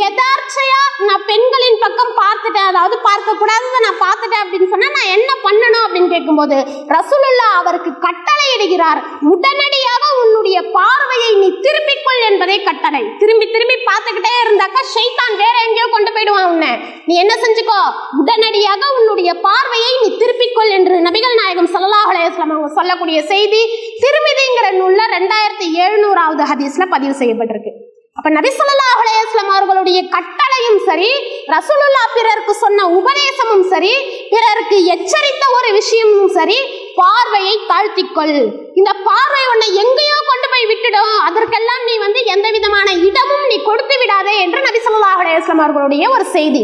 [0.05, 2.69] எதார்ச்சையா நான் பெண்களின் பக்கம் பார்த்துட்டேன்.
[2.71, 6.57] அதாவது பார்க்க கூடாததை நான் பார்த்துட்டேன் அப்படின்னு சொன்னா நான் என்ன பண்ணணும் அப்படின்னு கேட்கும்போது
[6.95, 9.01] ரசூலுல்லா அவருக்கு கட்டளை இடுகிறார்
[9.33, 13.01] உடனடியாக உன்னுடைய பார்வையை நீ திருப்பிக் கொள் என்பதே கட்டளை.
[13.21, 16.71] திரும்பி திரும்பி பார்த்துக்கிட்டே இருந்தாக்கா ஷைத்தான் வேற எங்கேயோ கொண்டு போயிடுவான் உன்னை.
[17.07, 17.79] நீ என்ன செஞ்சுக்கோ?
[18.21, 23.61] உடனடியாக உன்னுடைய பார்வையை நீ திருப்பிக் கொள் என்று நபிகள் நாயகம் சல்லாஹ் அலைஹி அவங்க சொல்லக்கூடிய செய்தி
[24.03, 27.73] திருமிதிங்கிற நூல்ல ரெண்டாயிரத்தி எழுநூறாவது ஹதீஸ்ல பதிவு செய்யப்பட்டிருக்கு.
[28.19, 29.23] அப்ப நபி சொல்லா அலைஹி
[29.55, 31.09] அவர்களுடைய கட்ட கட்டளையும் சரி
[31.53, 33.93] ரசூலுல்லா பிறருக்கு சொன்ன உபதேசமும் சரி
[34.33, 36.57] பிறருக்கு எச்சரித்த ஒரு விஷயமும் சரி
[36.99, 38.37] பார்வையை தாழ்த்திக்கொள்.
[38.79, 41.15] இந்த பார்வை உன்னை எங்கேயோ கொண்டு போய் விட்டுடும்.
[41.27, 46.25] அதற்கெல்லாம் நீ வந்து எந்த விதமான இடமும் நீ கொடுத்து விடாதே என்று நபி சொல்லாஹ் அலைஹி அவர்களுடைய ஒரு
[46.35, 46.63] செய்தி.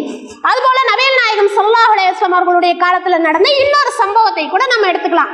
[0.52, 5.34] அதுபோல நபிகள் நாயகம் சொல்லாஹ் அலைஹி அவர்களுடைய காலத்துல நடந்த இன்னொரு சம்பவத்தை கூட நம்ம எடுத்துக்கலாம்.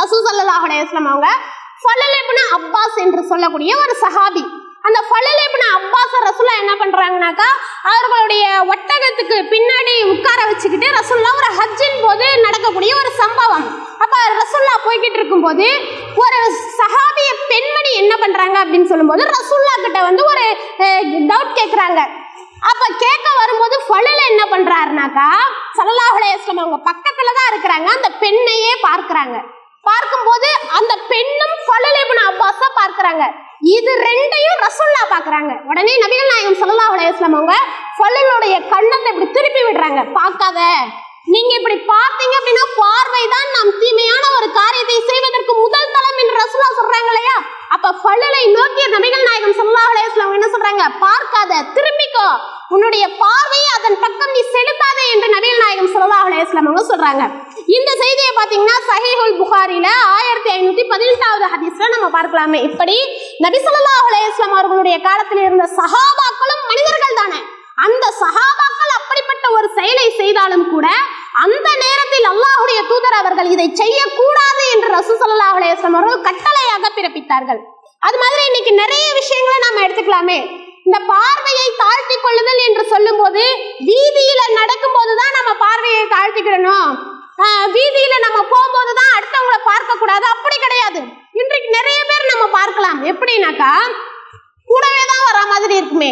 [0.00, 1.30] ரசூ சல்லாஹ் அலைஹி அவங்க
[1.84, 2.18] ஃபலல்
[2.58, 4.44] அப்பாஸ் என்று சொல்லக்கூடிய ஒரு சஹாபி.
[4.86, 6.14] அந்த ஃபலல் இப்னு அப்பாஸ்
[6.62, 7.46] என்ன பண்ணுறாங்கனாக்கா
[7.90, 13.66] அவர்களுடைய ஒட்டகத்துக்கு பின்னாடி உட்கார வச்சுக்கிட்டு ரசுல்லா ஒரு ஹஜ்ஜின் போது நடக்கக்கூடிய ஒரு சம்பவம்.
[14.04, 15.66] அப்போ ரசுல்லா போய்கிட்டு இருக்கும்போது
[16.24, 16.38] ஒரு
[16.80, 20.44] சஹாபிய பெண்மணி என்ன பண்ணுறாங்க அப்படின்னு சொல்லும்போது ரசுல்லா கிட்ட வந்து ஒரு
[21.30, 22.00] டவுட் கேட்குறாங்க
[22.70, 25.28] அப்போ கேட்க வரும்போது ஃபலல் என்ன பண்ணுறாருனாக்கா
[25.78, 27.88] சல்லாஹுலேஸ்லம் அவங்க பக்கத்தில் தான் இருக்கிறாங்க.
[27.96, 29.36] அந்த பெண்ணையே பார்க்குறாங்க.
[29.88, 33.24] பார்க்கும்போது அந்த பெண்ணும் ஃபலல் அப்பாஸாக பார்க்குறாங்க.
[33.72, 35.52] இது ரெண்டையும் ரசுல்லா பாக்குறாங்க.
[35.70, 37.54] உடனே நபிகள் நாயகம் ஸல்லல்லாஹு அலைஹி அவங்க
[37.96, 40.00] ஃபலலுடைய கண்ணத்தை இப்படி திருப்பி விடுறாங்க.
[40.18, 40.60] பார்க்காத.
[41.34, 46.68] நீங்க இப்படி பார்த்தீங்க அப்படின்னா பார்வை தான் நாம் தீமையான ஒரு காரியத்தை செய்வதற்கு முதல் தளம் என்று ரசுல்லா
[46.78, 47.36] சொல்றாங்க இல்லையா?
[47.76, 50.84] அப்ப ஃபலலை நோக்கிய நபிகள் நாயகம் ஸல்லல்லாஹு அலைஹி என்ன சொல்றாங்க?
[51.06, 51.62] பார்க்காத.
[51.76, 52.28] திரும்பிக்கோ
[52.74, 57.24] உன்னுடைய பார்வையை அதன் பக்கம் நீ செலுத்தாத என்று நபிகள் நாயகம் ஸல்லல்லாஹு அலைஹி அவங்க சொல்றாங்க.
[57.76, 62.60] இந்த செய்தியை பார்த்தீங்கன்னா சஹிஹுல் புகாரில ஆயிரத்தி ஐநூத்தி பதினெட்டாவது ஹதீஸ்ல நம்ம பார்க்கலாமே.
[62.68, 62.96] இப்படி
[63.46, 67.40] நபி ஸல்லல்லாஹு அலைஹி அவர்களுடைய காலத்தில் இருந்த சஹாபாக்களும் மனிதர்கள் தானே.
[67.86, 70.86] அந்த சஹாபாக்கள் அப்படிப்பட்ட ஒரு செயலை செய்தாலும் கூட
[71.44, 77.62] அந்த நேரத்தில் அல்லாஹுடைய தூதர் அவர்கள் இதை செய்யக்கூடாது என்று ரசூ ஸல்லல்லாஹு அலைஹி அவர்கள் கட்டளையாக பிறப்பித்தார்கள்.
[78.08, 80.38] அது மாதிரி இன்னைக்கு நிறைய விஷயங்களை நாம எடுத்துக்கலாமே.
[80.86, 83.42] இந்த பார்வையை தாழ்த்தி கொள்ளுதல் என்று சொல்லும்போது
[83.90, 86.90] வீதியில நடக்கும்போது தான் நம்ம பார்வையை தாழ்த்திக்கிடணும்
[87.76, 91.00] வீதியில நம்ம போகும்போது தான் அடுத்தவங்களை பார்க்க கூடாது அப்படி கிடையாது.
[91.40, 92.98] இன்றைக்கு நிறைய பேர் நம்ம பார்க்கலாம்.
[93.10, 93.70] எப்படின்னாக்கா
[94.68, 96.10] கூடவே தான் வர மாதிரி இருக்குமே.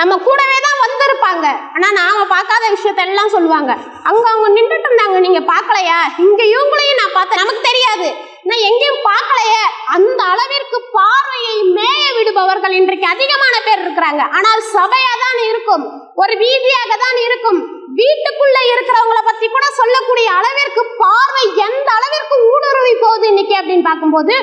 [0.00, 1.46] நம்ம கூடவே தான் வந்திருப்பாங்க.
[1.74, 3.72] ஆனா நாம பார்க்காத விஷயத்த எல்லாம் சொல்லுவாங்க.
[4.10, 5.18] அங்க அவங்க நின்றுட்டு இருந்தாங்க.
[5.26, 5.98] நீங்க பார்க்கலையா?
[6.26, 7.42] இங்க இவங்களையும் நான் பார்த்தேன்.
[7.42, 8.08] நமக்கு தெரியாது.
[8.48, 9.62] நான் எங்கேயும் பார்க்கலையே.
[9.96, 14.22] அந்த அளவிற்கு பார்வையை மேய விடுபவர்கள் இன்றைக்கு அதிகமான பேர் இருக்கிறாங்க.
[14.36, 15.84] ஆனால் சபையா தான் இருக்கும்.
[16.22, 17.60] ஒரு வீதியாக தான் இருக்கும்.
[18.00, 24.34] வீட்டுக்குள்ள இருக்கிறவங்கள பத்தி கூட சொல்லக்கூடிய அளவிற்கு பார்வை எந்த அளவிற்கு ஊடுருவி போகுது இன்னைக்கு அப்படின்னு பார்க்கும்போது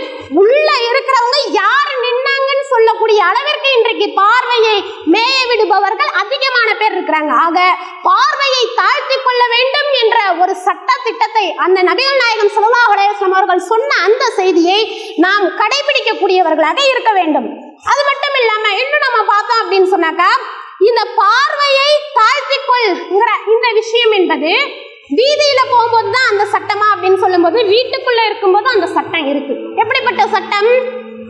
[0.42, 2.39] உள்ள இருக்கிறவங்க யாரு நின்னாங்கன்னு
[2.72, 4.76] சொல்லக்கூடிய அளவிற்கு இன்றைக்கு பார்வையை
[5.14, 7.32] மேய விடுபவர்கள் அதிகமான பேர் இருக்கிறாங்க.
[7.46, 7.58] ஆக
[8.08, 13.98] பார்வையை தாழ்த்தி கொள்ள வேண்டும் என்ற ஒரு சட்ட திட்டத்தை அந்த நபிகள் நாயகம் சுல்லா அலைஹி அவர்கள் சொன்ன
[14.08, 14.80] அந்த செய்தியை
[15.26, 17.50] நாம் கடைபிடிக்கக்கூடியவர்களாக இருக்க வேண்டும்.
[17.92, 20.32] அது மட்டும் இல்லாம இன்னும் நம்ம பார்த்தோம் அப்படின்னு சொன்னாக்கா
[20.90, 24.52] இந்த பார்வையை தாழ்த்திக்கொள்ங்கிற இந்த விஷயம் என்பது
[25.20, 29.54] வீதியில போகும்போது தான் அந்த சட்டமா அப்படின்னு சொல்லும்போது வீட்டுக்குள்ள இருக்கும்போது அந்த சட்டம் இருக்கு.
[29.82, 30.70] எப்படிப்பட்ட சட்டம்?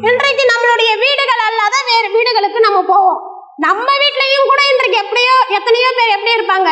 [0.07, 3.21] இன்றைக்கு நம்மளுடைய வீடுகள் அல்லாத வேறு வீடுகளுக்கு நம்ம போவோம்.
[3.57, 6.69] நம்ம வீட்லயும் கூட இன்றைக்கு எப்படியோ எத்தனையோ பேர் எப்படி இருப்பாங்க?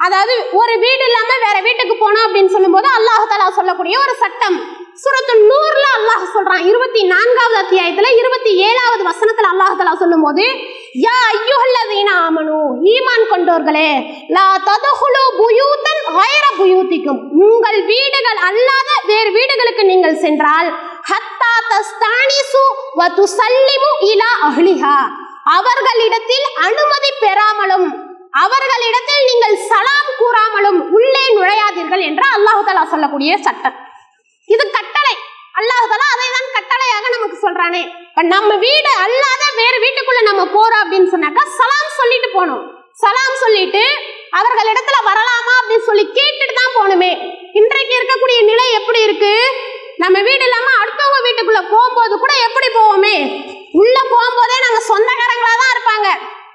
[0.00, 4.56] அதாவது ஒரு வீடு இல்லாம வேற வீட்டுக்கு போனோம் அப்படின்னு சொல்லும்போது அல்லாஹாலா சொல்லக்கூடிய ஒரு சட்டம்.
[5.02, 6.62] சுரத்து நூறுல அல்லாஹ் சொல்றான்.
[6.70, 10.44] இருபத்தி நான்காவது அத்தியாயத்துல இருபத்தி ஏழாவது வசனத்துல அல்லாஹாலா சொல்லும் போது
[11.04, 12.58] யா ஐயோல்லதீன ஆமனு
[12.92, 13.90] ஈமான் கொண்டோர்களே
[14.36, 17.20] லா ததகுலு புயூத்தன் ஹைர புயூத்திக்கும்.
[17.46, 20.70] உங்கள் வீடுகள் அல்லாத வேறு வீடுகளுக்கு நீங்கள் சென்றால்
[21.10, 22.64] ஹத்தா தஸ்தானிசு
[22.98, 24.96] வ துசல்லிமு இலா அஹ்லிஹா.
[25.56, 27.88] அவர்களிடத்தில் அனுமதி பெறாமலும்
[28.40, 29.15] அவர்களிடத்தில்
[32.56, 33.76] அல்லாஹுதலா சொல்லக்கூடிய சட்டம்.
[34.54, 35.14] இது கட்டளை.
[35.58, 37.82] அல்லாஹுதலா அதை தான் கட்டளையாக நமக்கு சொல்றானே.
[38.10, 42.62] இப்ப நம்ம வீடு அல்லாத வேறு வீட்டுக்குள்ள நம்ம போறோம் அப்படின்னு சொன்னாக்கா சலாம் சொல்லிட்டு போகணும்.
[43.02, 43.82] சலாம் சொல்லிட்டு
[44.38, 47.12] அவர்கள் இடத்துல வரலாமா அப்படின்னு சொல்லி கேட்டுட்டு தான் போகணுமே.
[47.60, 49.32] இன்றைக்கு இருக்கக்கூடிய நிலை எப்படி இருக்கு?
[50.04, 53.16] நம்ம வீடு இல்லாம அடுத்தவங்க வீட்டுக்குள்ள போகும்போது கூட எப்படி போவோமே?
[53.82, 56.08] உள்ள போகும்போதே நாங்க சொந்தக்காரங்களா தான் இருப்பாங்க.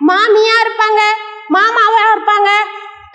[0.09, 1.01] மாமியா இருப்பாங்க
[1.57, 2.49] மாமாவா இருப்பாங்க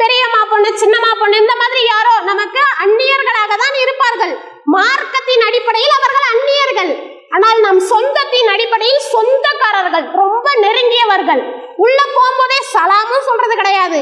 [0.00, 4.34] பெரியம்மா பொண்ணு சின்னம்மா பொண்ணு இந்த மாதிரி யாரோ நமக்கு அந்நியர்களாக தான் இருப்பார்கள்.
[4.74, 6.92] மார்க்கத்தின் அடிப்படையில் அவர்கள் அந்நியர்கள்.
[7.36, 11.42] ஆனால் நம் சொந்தத்தின் அடிப்படையில் சொந்தக்காரர்கள் ரொம்ப நெருங்கியவர்கள்.
[11.84, 14.00] உள்ள போகும்போதே சலாமும் சொல்றது கிடையாது.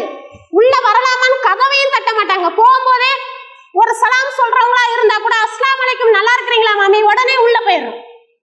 [0.58, 2.48] உள்ள வரலாமான்னு கதவையும் தட்ட மாட்டாங்க.
[2.60, 3.12] போகும்போதே
[3.80, 6.98] ஒரு சலாம் சொல்றவங்களா இருந்தா கூட அஸ்லாம் வலைக்கும் நல்லா இருக்கிறீங்களா மாமி?
[7.12, 7.96] உடனே உள்ள போயிடும்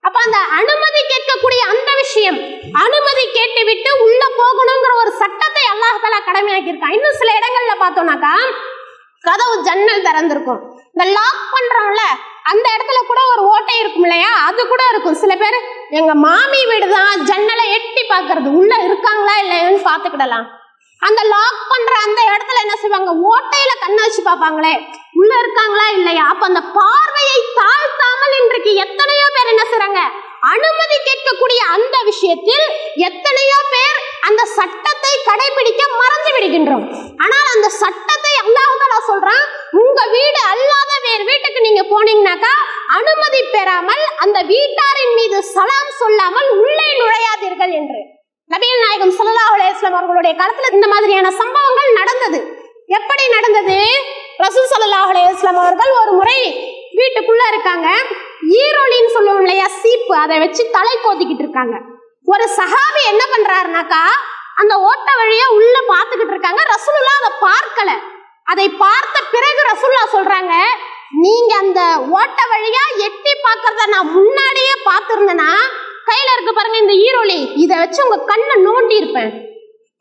[0.08, 2.40] அப்ப அந்த அனுமதி கேட்கக்கூடிய அந்த விஷயம்
[2.84, 5.51] அனுமதி கேட்டு விட்டு உள்ள போகணுங்கிற ஒரு சட்டம்
[6.41, 8.34] அல்லாஹ் இன்னும் சில இடங்கள்ல பார்த்தோம்னாக்கா
[9.25, 10.62] கதவு ஜன்னல் திறந்திருக்கும்.
[10.93, 12.04] இந்த லாக் பண்றோம்ல
[12.51, 14.32] அந்த இடத்துல கூட ஒரு ஓட்டை இருக்கும் இல்லையா?
[14.47, 15.19] அது கூட இருக்கும்.
[15.23, 15.58] சில பேர்
[15.99, 20.47] எங்க மாமி வீடு தான் ஜன்னலை எட்டி பாக்குறது உள்ள இருக்காங்களா இல்லையான்னு பார்த்துக்கிடலாம்.
[21.01, 23.12] அந்த லாக் பண்ற அந்த இடத்துல என்ன செய்வாங்க?
[23.32, 24.73] ஓட்டையில கண்ணை வச்சு பார்ப்பாங்களே.
[25.19, 26.25] உள்ள இருக்காங்களா இல்லையா?
[26.34, 30.01] அப்ப அந்த பார்வையை தாழ்த்தாமல் இன்றைக்கு எத்தனையோ பேர் என்ன செய்றாங்க?
[30.49, 32.65] அனுமதி கேட்கக்கூடிய அந்த விஷயத்தில்
[33.08, 36.86] எத்தனையோ பேர் அந்த சட்டத்தை கடைபிடிக்க மறந்து விடுகின்றோம்.
[37.23, 39.43] ஆனால் அந்த சட்டத்தை அல்லாஹ் சொல்றான்
[39.82, 42.54] உங்க வீடு அல்லாத வேறு வீட்டுக்கு நீங்க போனீங்கன்னாக்கா
[42.97, 47.99] அனுமதி பெறாமல் அந்த வீட்டாரின் மீது சலாம் சொல்லாமல் உள்ளே நுழையாதீர்கள் என்று.
[48.54, 52.39] நபீல் நாயகம் சல்லா அலைஹி அவர்களுடைய காலத்துல இந்த மாதிரியான சம்பவங்கள் நடந்தது.
[52.97, 53.77] எப்படி நடந்தது?
[54.45, 56.39] ரசூல் சல்லா அலைஹி அவர்கள் ஒரு முறை
[56.99, 57.89] வீட்டுக்குள்ள இருக்காங்க.
[58.41, 60.15] ஈரோலின்னு சொல்லுவோம் இல்லையா சீப்பு.
[60.15, 61.75] அதை வச்சு தலை கோதிக்கிட்டு இருக்காங்க.
[62.25, 64.04] ஒரு சஹாபி என்ன பண்றாருனாக்கா
[64.56, 66.63] அந்த ஓட்ட வழியா உள்ள பார்த்துக்கிட்டு இருக்காங்க.
[66.73, 67.91] ரசூலுல்லா அதை பார்க்கல.
[68.43, 70.54] அதை பார்த்த பிறகு ரசூல்லா சொல்றாங்க
[71.12, 71.82] நீங்க அந்த
[72.19, 75.51] ஓட்ட வழியா எட்டி பார்க்கறத நான் முன்னாடியே பார்த்துருந்தேன்னா
[76.10, 77.39] கையில இருக்கு பாருங்க இந்த ஈரோலி.
[77.56, 79.32] இதை வச்சு உங்க கண்ணை நோண்டி இருப்பேன்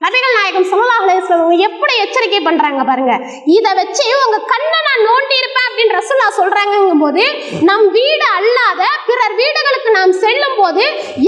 [0.05, 3.15] நபிகள் நாயகம் ஸல்லல்லாஹு அலைஹி எப்படி எச்சரிக்கை பண்றாங்க பாருங்க.
[3.57, 7.25] இதை வச்சு உங்க கண்ணை நான் நோண்டி இருப்பேன் அப்படின்னு ரசுல்லா சொல்றாங்கங்கும் போது
[7.69, 10.85] நம் வீடு அல்லாத பிறர் வீடுகளுக்கு நாம் செல்லும் போது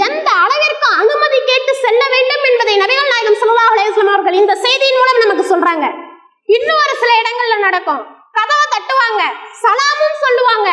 [0.06, 5.22] எந்த அளவிற்கு அனுமதி கேட்டு செல்ல வேண்டும் என்பதை நபிகள் நாயகம் ஸல்லல்லாஹு அலைஹி அவர்கள் இந்த செய்தியின் மூலம்
[5.24, 5.86] நமக்கு சொல்றாங்க.
[6.48, 8.02] இன்னும் ஒரு சில இடங்கள்ல நடக்கும்.
[8.38, 9.22] கதவை தட்டுவாங்க.
[9.62, 10.68] சலாமும் சொல்லுவாங்க.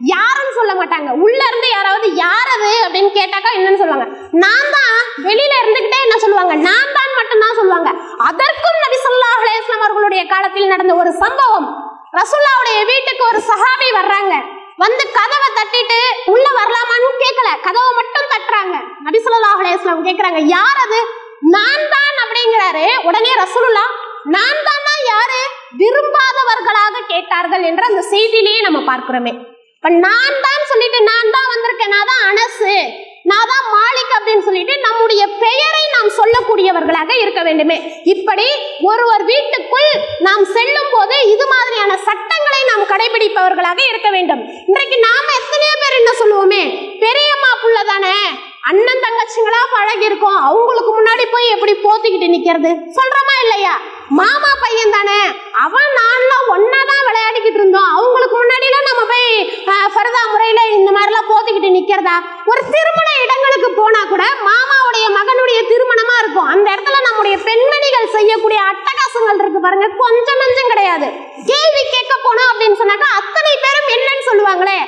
[0.00, 1.10] யாருன்னு சொல்ல மாட்டாங்க.
[1.24, 4.06] உள்ள இருந்து யாராவது யாரது அப்படின்னு கேட்டாக்கா என்னன்னு சொல்லுவாங்க.
[4.44, 4.94] நான் தான்
[5.26, 6.54] வெளியில இருந்துகிட்டே என்ன சொல்லுவாங்க?
[6.68, 7.90] நான் தான் மட்டும்தான் சொல்லுவாங்க.
[8.28, 11.68] அதற்கும் நபி சொல்லா அலைஹி அவர்களுடைய காலத்தில் நடந்த ஒரு சம்பவம்.
[12.18, 14.34] ரசுல்லாவுடைய வீட்டுக்கு ஒரு சஹாபி வர்றாங்க.
[14.84, 15.98] வந்து கதவை தட்டிட்டு
[16.32, 18.76] உள்ள வரலாமான்னு கேட்கல கதவை மட்டும் தட்டுறாங்க.
[19.06, 21.00] நபி சொல்லா அலைஹி வஸல்லம் யார் அது
[21.54, 22.86] நான் தான் அப்படிங்கிறாரு.
[23.08, 23.86] உடனே ரசூலுல்லா
[24.34, 25.40] நான் தான் யாரு?
[25.80, 29.32] விரும்பாதவர்களாக கேட்டார்கள் என்ற அந்த செய்தியிலேயே நம்ம பார்க்கிறோமே.
[29.82, 31.92] இப்ப நான் தான் சொல்லிட்டு நான் தான் வந்திருக்கேன்.
[31.94, 32.74] நான் தான் அனசு.
[33.30, 37.76] நான் தான் மாலிக் அப்படின்னு சொல்லிட்டு நம்முடைய பெயரை நாம் சொல்லக்கூடியவர்களாக இருக்க வேண்டுமே.
[38.12, 38.46] இப்படி
[38.90, 39.90] ஒருவர் வீட்டுக்குள்
[40.26, 44.44] நாம் செல்லும் போது இது மாதிரியான சட்டங்களை நாம் கடைபிடிப்பவர்களாக இருக்க வேண்டும்.
[44.70, 46.62] இன்றைக்கு நாம எத்தனையோ பேர் என்ன சொல்லுவோமே?
[47.04, 48.16] பெரியம்மா புள்ள தானே
[48.70, 52.72] அண்ணன் தங்கச்சிங்களா பழகி இருக்கோம் அவங்களுக்கு முன்னாடி போய் எப்படி போத்திக்கிட்டு நிக்கிறது?
[52.98, 53.74] சொல்றோமா இல்லையா?
[54.18, 55.18] மாமா பையன் தானே?
[55.64, 57.90] அவன் நான்லாம் ஒன்னா தான் விளையாடிக்கிட்டு இருந்தோம்.
[57.96, 59.28] அவங்களுக்கு முன்னாடிலாம் நம்ம போய்
[59.94, 62.16] ஃபர்தா முறையில் இந்த மாதிரிலாம் போத்திக்கிட்டு நிற்கிறதா
[62.50, 66.50] ஒரு திருமண இடங்களுக்கு போனால் கூட மாமாவுடைய மகனுடைய திருமணமாக இருக்கும்.
[66.54, 69.88] அந்த இடத்துல நம்முடைய பெண்மணிகள் செய்யக்கூடிய அட்டகாசங்கள் இருக்கு பாருங்க.
[70.02, 71.08] கொஞ்சம் நஞ்சம் கிடையாது.
[71.50, 74.78] கேள்வி கேட்க போனோம் அப்படின்னு சொன்னாக்கா அத்தனை பேரும் என்னன்னு சொல்லுவாங்களே.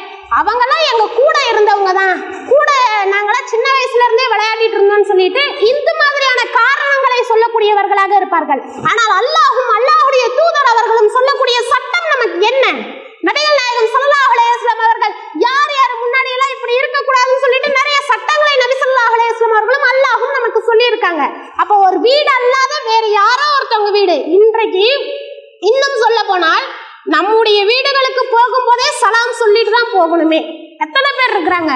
[0.41, 2.17] அவங்கெல்லாம் எங்க கூட இருந்தவங்க தான்
[2.53, 2.71] கூட
[3.13, 6.24] நாங்களாம் சின்ன வயசுல இருந்தே விளையாடிட்டு இருந்தோம்னு சொல்லிட்டு இந்த மாதிரி
[8.39, 8.71] இருப்பார்கள்.
[8.91, 12.67] ஆனால் அல்லாஹும் அல்லாஹுடைய தூதர் அவர்களும் சொல்லக்கூடிய சட்டம் நமக்கு என்ன
[13.29, 15.13] நபிகள் நாயகம் ஸல்லல்லாஹு அலைஹி வஸல்லம் அவர்கள்
[15.45, 19.89] யார் யார் முன்னாடி எல்லாம் இப்படி இருக்க கூடாதுன்னு சொல்லிட்டு நிறைய சட்டங்களை நபி ஸல்லல்லாஹு அலைஹி வஸல்லம் அவர்களும்
[19.93, 21.23] அல்லாஹும் நமக்கு சொல்லி இருக்காங்க
[21.63, 24.87] அப்போ ஒரு வீடு அல்லாத வேற யாரோ ஒருத்தவங்க வீடு இன்றைக்கு
[25.71, 26.65] இன்னும் சொல்ல போனால்
[27.15, 30.41] நம்முடைய வீடுகளுக்கு போகும்போதே சலாம் சொல்லிட்டு தான் போகணுமே
[30.85, 31.73] எத்தனை பேர் இருக்கிறாங்க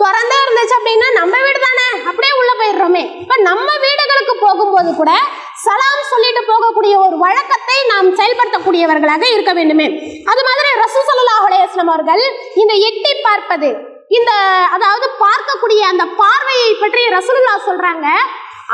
[0.00, 5.10] திறந்தே இருந்துச்சு அப்படின்னா நம்ம வீடு தானே அப்படியே உள்ள போயிடுறோமே இப்ப நம்ம வீடுகளுக்கு போகும்போது கூட
[5.64, 8.08] சலாம் சொல்லிட்டு போகக்கூடிய ஒரு வழக்கத்தை நாம்
[8.90, 9.86] செயல்படுத்தக்கூடியவர்களாக இருக்க வேண்டுமே.
[10.32, 12.22] அது மாதிரி ரசூ ஸல்லல்லாஹு அலைஹி அவர்கள்
[12.62, 13.70] இந்த எட்டி பார்ப்பது
[14.18, 14.30] இந்த
[14.76, 18.06] அதாவது பார்க்கக்கூடிய அந்த பார்வையை பற்றி ரசூலுல்லா சொல்றாங்க.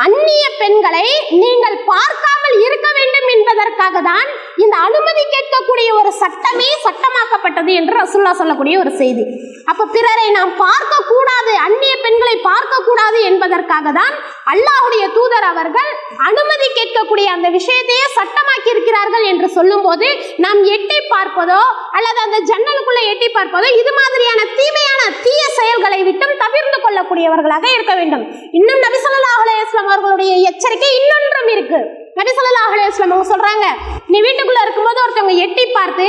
[0.05, 1.05] அந்நிய பெண்களை
[1.43, 4.27] நீங்கள் பார்க்காமல் இருக்க வேண்டும் என்பதற்காக தான்
[4.65, 9.25] இந்த அனுமதி கேட்கக்கூடிய ஒரு சட்டமே சட்டமாக்கப்பட்டது என்று ரசுல்லா சொல்லக்கூடிய ஒரு செய்தி.
[9.71, 14.15] அப்ப பிறரை நாம் பார்க்க கூடாது அந்நிய பெண்களை பார்க்க கூடாது என்பதற்காக தான்
[14.47, 15.91] அல்லாஹுடைய தூதர் அவர்கள்
[16.27, 20.09] அனுமதி கேட்கக்கூடிய அந்த விஷயத்தையே சட்டமாக்கி இருக்கிறார்கள் என்று சொல்லும்போது
[20.45, 21.61] நாம் எட்டி பார்ப்பதோ
[21.99, 28.25] அல்லது அந்த ஜன்னலுக்குள்ள எட்டி பார்ப்பதோ இது மாதிரியான தீமையான தீய செயல்களை விட்டும் தவிர்த்து கொள்ளக்கூடியவர்களாக இருக்க வேண்டும்.
[28.61, 29.45] இன்னும் நபி ஸல்லல்லாஹு
[29.83, 31.81] அவர்களுடைய எச்சரிக்கை இன்னொன்றும் இருக்கு.
[32.19, 33.67] நபி ஸல்லல்லாஹு அவங்க சொல்றாங்க
[34.13, 36.09] நீ வீட்டுக்குள்ள இருக்கும்போது ஒருத்தவங்க எட்டி பார்த்து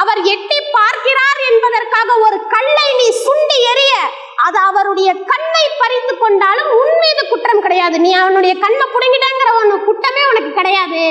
[0.00, 3.94] அவர் எட்டி பார்க்கிறார் என்பதற்காக ஒரு கல்லை நீ சுண்டி எறிய
[4.48, 7.96] அது அவருடைய கண்ணை பறித்து கொண்டாலும் உன் மீது குற்றம் கிடையாது.
[8.04, 11.02] நீ அவனுடைய கண்ணை புடுங்கிட்டங்கிற ஒன்று குற்றமே உனக்கு கிடையாது.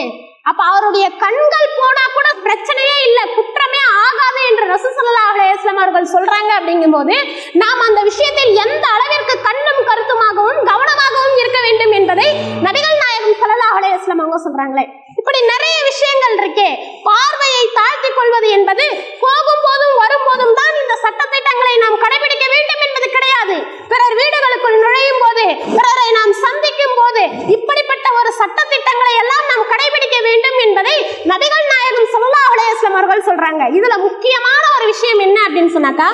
[0.50, 6.96] அப்ப அவருடைய கண்கள் போனா கூட பிரச்சனையே இல்ல குற்றமே ஆகாது என்று ரசூசல்லா ஸல்லல்லாஹு அவர்கள் சொல்றாங்க அப்படிங்கும்
[6.98, 7.16] போது
[7.62, 12.28] நாம் அந்த விஷயத்தில் எந்த அளவிற்கு கண்ணும் கருத்துமாகவும் கவனமாகவும் இருக்க வேண்டும் என்பதை
[12.68, 14.86] நபிகள் நாயகம் சல்லா அலைஹி அவங்க சொல்றாங்களே.
[15.20, 16.70] இப்படி நிறைய விஷயங்கள் இருக்கே
[17.08, 18.86] பார்வையை தாழ்த்தி கொள்வது என்பது
[19.24, 23.56] போகும் போதும் வரும்போதும் தான் இந்த சட்டத்திட்டங்களை நாம் கடைபிடிக்க வேண்டும் என்பது கிடையாது.
[23.92, 25.46] பிறர் வீடுகளுக்குள் நுழையும் போது
[25.78, 27.24] பிறரை நாம் சந்திக்கும் போது
[27.56, 27.82] இப்படி
[28.20, 30.96] ஒரு சட்டத்திட்டங்களை எல்லாம் நாம் கடைபிடிக்க வேண்டும் என்பதை
[31.32, 36.10] நபிகள் நாயகம் ஸல்லல்லாஹு அலைஹி வஸல்லம் அவர்கள் சொல்றாங்க இதுல முக்கியமான ஒரு விஷயம் என்ன அப்படின்னு சொன்னாக்கா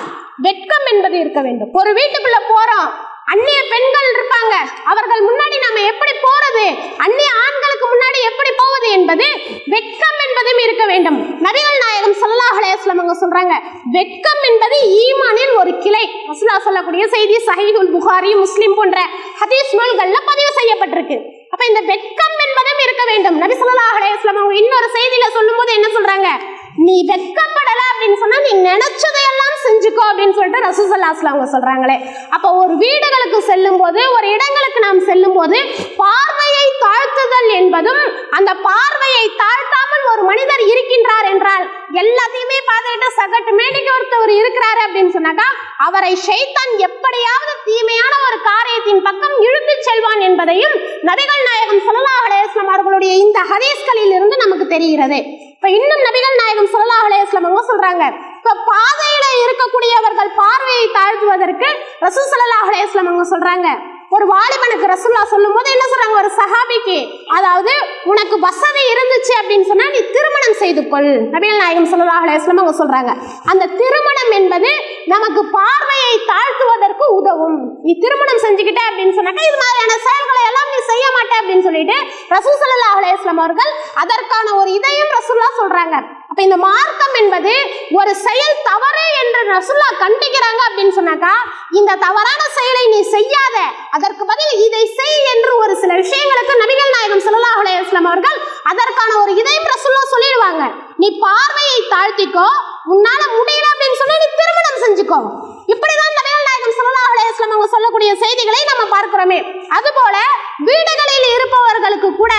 [0.45, 1.73] வெட்கம் என்பது இருக்க வேண்டும்.
[1.79, 2.87] ஒரு வீட்டுக்குள்ள போறோம்
[3.33, 4.53] அந்நிய பெண்கள் இருப்பாங்க.
[4.91, 6.63] அவர்கள் முன்னாடி நம்ம எப்படி போறது?
[7.05, 9.27] அந்நிய ஆண்களுக்கு முன்னாடி எப்படி போவது என்பது
[9.75, 11.19] வெட்கம் என்பதும் இருக்க வேண்டும்.
[11.45, 13.53] நபிகள் நாயகம் ஸல்லல்லாஹு அலைஹி அவங்க சொல்றாங்க
[13.97, 16.03] வெட்கம் என்பது ஈமானில் ஒரு கிளை.
[16.31, 18.99] ரசூலுல்லாஹ் சொல்லக்கூடிய செய்தி சஹீஹுல் புகாரி முஸ்லிம் போன்ற
[19.43, 21.17] ஹதீஸ் நூல்கள்ல பதிவு செய்யப்பட்டிருக்கு.
[21.53, 23.39] அப்ப இந்த வெட்கம் என்பதும் இருக்க வேண்டும்.
[23.43, 25.79] நபி ஸல்லல்லாஹு அலைஹி அவங்க இன்னொரு செய்தியில சொல்லும்போது போது
[26.93, 31.95] நீ வெக்கப்படல அப்படின்னு சொன்னா நீ நினைச்சதையெல்லாம் செஞ்சுக்கோ அப்படின்னு சொல்லிட்டு ரசூசல்லாஸ்ல அவங்க சொல்றாங்களே.
[32.35, 35.57] அப்ப ஒரு வீடுகளுக்கு செல்லும் போது ஒரு இடங்களுக்கு நாம் செல்லும் போது
[36.01, 38.01] பார்வையை தாழ்த்துதல் என்பதும்
[38.37, 41.65] அந்த பார்வையை தாழ்த்தாமல் ஒரு மனிதர் இருக்கின்றார் என்றால்
[42.01, 45.47] எல்லாத்தையுமே பார்த்துட்டு சகட்டு மேடைக்கு ஒருத்தவர் இருக்கிறாரு அப்படின்னு சொன்னாக்கா
[45.87, 50.75] அவரை ஷைத்தான் எப்படியாவது தீமையான ஒரு காரியத்தின் பக்கம் இழுத்துச் செல்வான் என்பதையும்
[51.09, 55.19] நபிகள் நாயகம் ஸல்லல்லாஹு அலைஹி அவர்களுடைய இந்த ஹதீஸ்களில் இருந்து நமக்கு தெரிகிறது.
[55.63, 58.03] இப்ப இன்னும் நபிகள் நாயகம் ஸல்லல்லாஹு அலைஹி அவங்க சொல்றாங்க
[58.39, 61.67] இப்ப பாதையில இருக்கக்கூடியவர்கள் பார்வையை தாழ்த்துவதற்கு
[62.01, 63.67] ரசூல் ஸல்லல்லாஹு அலைஹி அவங்க சொல்றாங்க
[64.13, 66.15] ஒரு வாலிபனுக்கு ரசூல்லா சொல்லும்போது என்ன சொல்றாங்க?
[66.21, 66.97] ஒரு சஹாபிக்கு
[67.37, 67.73] அதாவது
[68.11, 71.11] உனக்கு வசதி இருந்துச்சு அப்படின்னு சொன்னா நீ திருமணம் செய்து கொள்.
[71.33, 73.11] நபிகள் நாயகம் ஸல்லல்லாஹு அலையம் அவங்க சொல்றாங்க.
[73.51, 74.71] அந்த திருமணம் என்பது
[75.13, 77.59] நமக்கு பார்வையை தாழ்த்துவதற்கு உதவும்.
[77.85, 81.97] நீ திருமணம் செஞ்சுக்கிட்ட அப்படின்னு சொன்னாக்கா இது மாதிரியான செயல்களை எல்லாம் நீ செய்ய மாட்டே அப்படின்னு சொல்லிட்டு
[82.35, 83.71] ரசூல் சல்லா அலையம் அவர்கள்
[84.03, 85.95] அதற்கான ஒரு இதையும் ரசூல்லா சொல்றாங்க.
[86.31, 87.51] அப்ப இந்த மார்க்கம் என்பது
[87.99, 91.33] ஒரு செயல் தவறு என்று ரசுல்லா கண்டிக்கிறாங்க அப்படின்னு சொன்னாக்கா
[91.79, 93.57] இந்த தவறான செயலை நீ செய்யாத
[94.03, 98.37] அதற்கு பதில் இதை செய் என்று ஒரு சில விஷயங்களுக்கு நபிகள் நாயகம் ஸல்லல்லாஹு அலைஹி அவர்கள்
[98.71, 100.63] அதற்கான ஒரு இதையும் ரசூல்லா சொல்லிடுவாங்க.
[101.01, 102.47] நீ பார்வையை தாழ்த்திக்கோ
[102.93, 105.19] உன்னால முடியல அப்படின்னு சொல்லி நீ திருமணம் செஞ்சுக்கோ.
[105.73, 109.39] இப்படிதான் நபிகள் நாயகம் ஸல்லல்லாஹு அலைஹி அவங்க சொல்லக்கூடிய செய்திகளை நம்ம பார்க்கிறோமே.
[109.79, 110.15] அதுபோல
[110.69, 112.35] வீடுகளில் இருப்பவர்களுக்கு கூட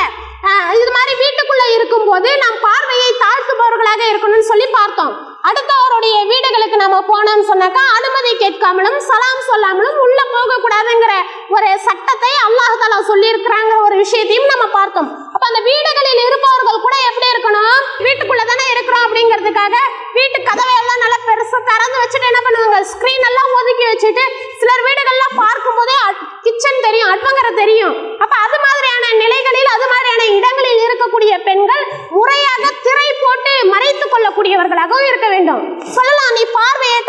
[0.79, 5.15] இது மாதிரி வீட்டுக்குள்ள இருக்கும்போது நாம் பார்வையை தாழ்த்துபவர்களாக இருக்கணும்னு சொல்லி பார்த்தோம்.
[5.49, 11.15] அடுத்தவருடைய வீடுகளுக்கு நம்ம போனோம்னு சொன்னாக்கா அனுமதி கேட்காமலும் சலாம் சொல்லாமலும் உள்ள போகக்கூடாதுங்கிற
[11.55, 15.09] ஒரு சட்டத்தை அல்லாஹ் தாலா சொல்லியிருக்கிறாங்கிற ஒரு விஷயத்தையும் நம்ம பார்த்தோம்.
[15.35, 17.75] அப்ப அந்த வீடுகளில் இருப்பவர்கள் கூட எப்படி இருக்கணும்?
[18.05, 19.75] வீட்டுக்குள்ள தானே இருக்கிறோம் அப்படிங்கிறதுக்காக
[20.17, 24.25] வீட்டு கதவை எல்லாம் நல்லா பெருசா திறந்து வச்சுட்டு என்ன பண்ணுவாங்க ஸ்கிரீன் எல்லாம் ஒதுக்கி வச்சுட்டு
[24.61, 25.99] சிலர் வீடுகள்லாம் பார்க்கும்போதே
[26.47, 31.85] கிச்சன் தெரியும் அடுப்பங்கரை தெரியும் அப்ப அது மாதிரியான நிலைகளில் அது மாதிரியான இடங்களில் இருக்கக்கூடிய பெண்கள்
[32.17, 35.63] முறையாக திரை போட்டு மறைத்துக் கொள்ளக்கூடியவர்களாகவும் இருக்க வேண்டும்
[35.97, 37.01] சொல்லலாம் நீ பார்வையை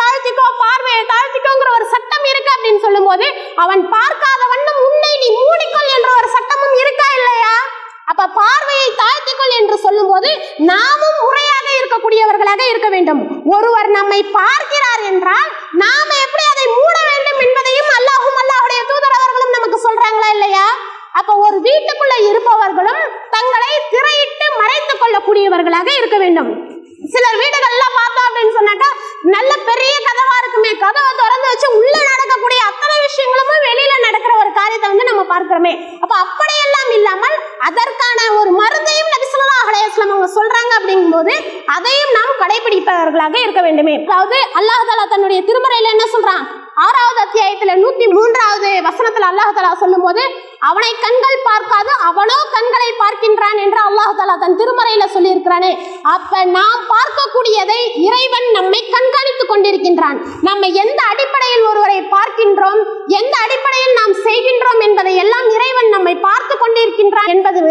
[3.65, 7.55] அவன் பார்க்காத வண்ணம் உன்னை நீ மூடிக்கொள் என்ற ஒரு சட்டமும் இருக்கா இல்லையா
[8.11, 10.29] அப்ப பார்வையை தாழ்த்திக்கொள் என்று சொல்லும்போது
[10.69, 13.21] நாமும் முறையாக இருக்கக்கூடியவர்களாக இருக்க வேண்டும்
[13.53, 15.49] ஒருவர் நம்மை பார்க்கிறார் என்றால்
[15.81, 20.67] நாம எப்படி அதை மூட வேண்டும் என்பதையும் அல்லாஹும் அல்லாஹுடைய தூதர் அவர்களும் நமக்கு சொல்றாங்களா இல்லையா
[21.19, 23.03] அப்ப ஒரு வீட்டுக்குள்ள இருப்பவர்களும்
[23.35, 26.51] தங்களை திரையிட்டு மறைத்துக் கொள்ளக்கூடியவர்களாக இருக்க வேண்டும்.
[27.13, 28.89] சிலர் வீடுகள்லாம் பார்த்தோம் அப்படின்னு சொன்னாக்கா
[29.33, 34.87] நல்ல பெரிய கதவா இருக்குமே கதவை திறந்து வச்சு உள்ள நடக்கக்கூடிய அத்தனை விஷயங்களும் வெளியில நடக்கிற ஒரு காரியத்தை
[34.91, 35.73] வந்து நம்ம பார்க்கிறோமே.
[36.03, 37.37] அப்ப அப்படியெல்லாம் இல்லாமல்
[37.69, 39.23] அதற்கான ஒரு மருந்தையும் நபி
[39.67, 41.33] அலையாஸ்லாம் அவங்க சொல்றாங்க அப்படிங்கும்போது
[41.75, 43.95] அதையும் நாம் கடைபிடிப்பவர்களாக இருக்க வேண்டுமே.
[44.05, 46.43] அதாவது அல்லாஹ் தன்னுடைய திருமறையில என்ன சொல்றான்?
[46.85, 50.23] ஆறாவது அத்தியாயத்துல நூத்தி மூன்றாவது வசனத்துல அல்லாஹ் சொல்லும் போது
[50.69, 54.59] அவனை கண்கள் பார்க்காது அவனோ கண்களை பார்க்கின்றான் என்று அல்லாஹ் தாலா தன்
[55.45, 60.17] திருமறையில அப்ப நாம் பார்க்கக்கூடியதை இறைவன் நம்மை கண்காணித்துக் கொண்டிருக்கின்றான்.
[60.41, 62.81] நம்ம எந்த அடிப்படை ஒருவரை பார்க்கின்றோம்
[63.19, 67.63] எந்த அடிப்படையில் நாம் செய்கின்றோம் என்பதை எல்லாம் இறைவன் நம்மை பார்த்து கொண்டிருக்கின்றான் என்பது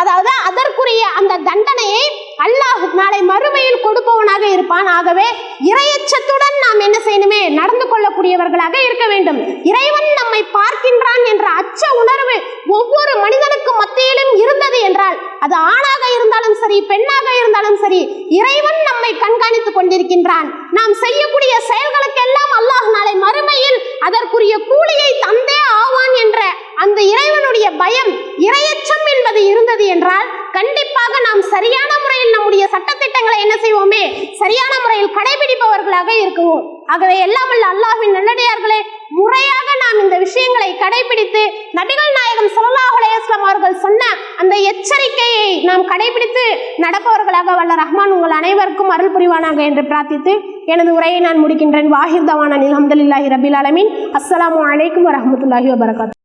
[0.00, 2.02] அதாவது அதற்குரிய அந்த தண்டனையை
[2.44, 5.24] அல்லாஹ் நாளை மறுமையில் கொடுப்பவனாக இருப்பான் ஆகவே
[5.68, 9.40] இரையச்சத்துடன் நாம் என்ன செய்யணுமே நடந்து கொள்ளக்கூடியவர்களாக இருக்க வேண்டும்
[9.70, 12.36] இறைவன் நம்மை பார்க்கின்றான் என்ற அச்ச உணர்வு
[12.76, 18.00] ஒவ்வொரு மனிதனுக்கு மத்தியிலும் இருந்தது என்றால் அது ஆணாக இருந்தாலும் சரி பெண்ணாக இருந்தாலும் சரி
[18.38, 20.48] இறைவன் நம்மை கண்காணித்துக் கொண்டிருக்கின்றான்.
[20.76, 26.38] நாம் செய்யக்கூடிய செயல்களுக்கெல்லாம் அல்லாஹ் நாளை மறுமையில் அதற்குரிய கூலியை தந்தே ஆவான் என்ற
[26.84, 28.12] அந்த இறைவனுடைய பயம்
[28.46, 34.02] இரையச்சம் என்பது இருந்தது என்றால் கண்டிப்பாக நாம் சரியான முறையில் நம்முடைய சட்டத்திட்டங்களை என்ன செய்வோமே?
[34.42, 36.64] சரியான முறையில் கடைபிடிப்பவர்களாக இருக்குவோம்.
[36.92, 38.78] ஆகவே எல்லாம் அல்லாஹின் அல்லாஹ்வின் நல்லடியார்களே
[39.18, 41.42] முறையாக நாம் இந்த விஷயங்களை கடைபிடித்து
[41.78, 44.02] நபிகள் நாயகம் ஸல்லல்லாஹு அலைஹி வஸல்லம் அவர்கள் சொன்ன
[44.42, 46.44] அந்த எச்சரிக்கையை நாம் கடைபிடித்து
[46.84, 50.32] நடப்பவர்களாக வல்ல ரஹ்மான் உங்கள் அனைவருக்கும் அருள் புரிவானாக என்று பிரார்த்தித்து
[50.72, 51.90] எனது உரையை நான் முடிக்கின்றேன்.
[51.96, 56.17] வாஹிர் தவான அஹமதுல்லாஹி ரபில் அலமின் அஸ்லாம் வலைக்கம் வரமத்துல்லாஹி வபரகாத்.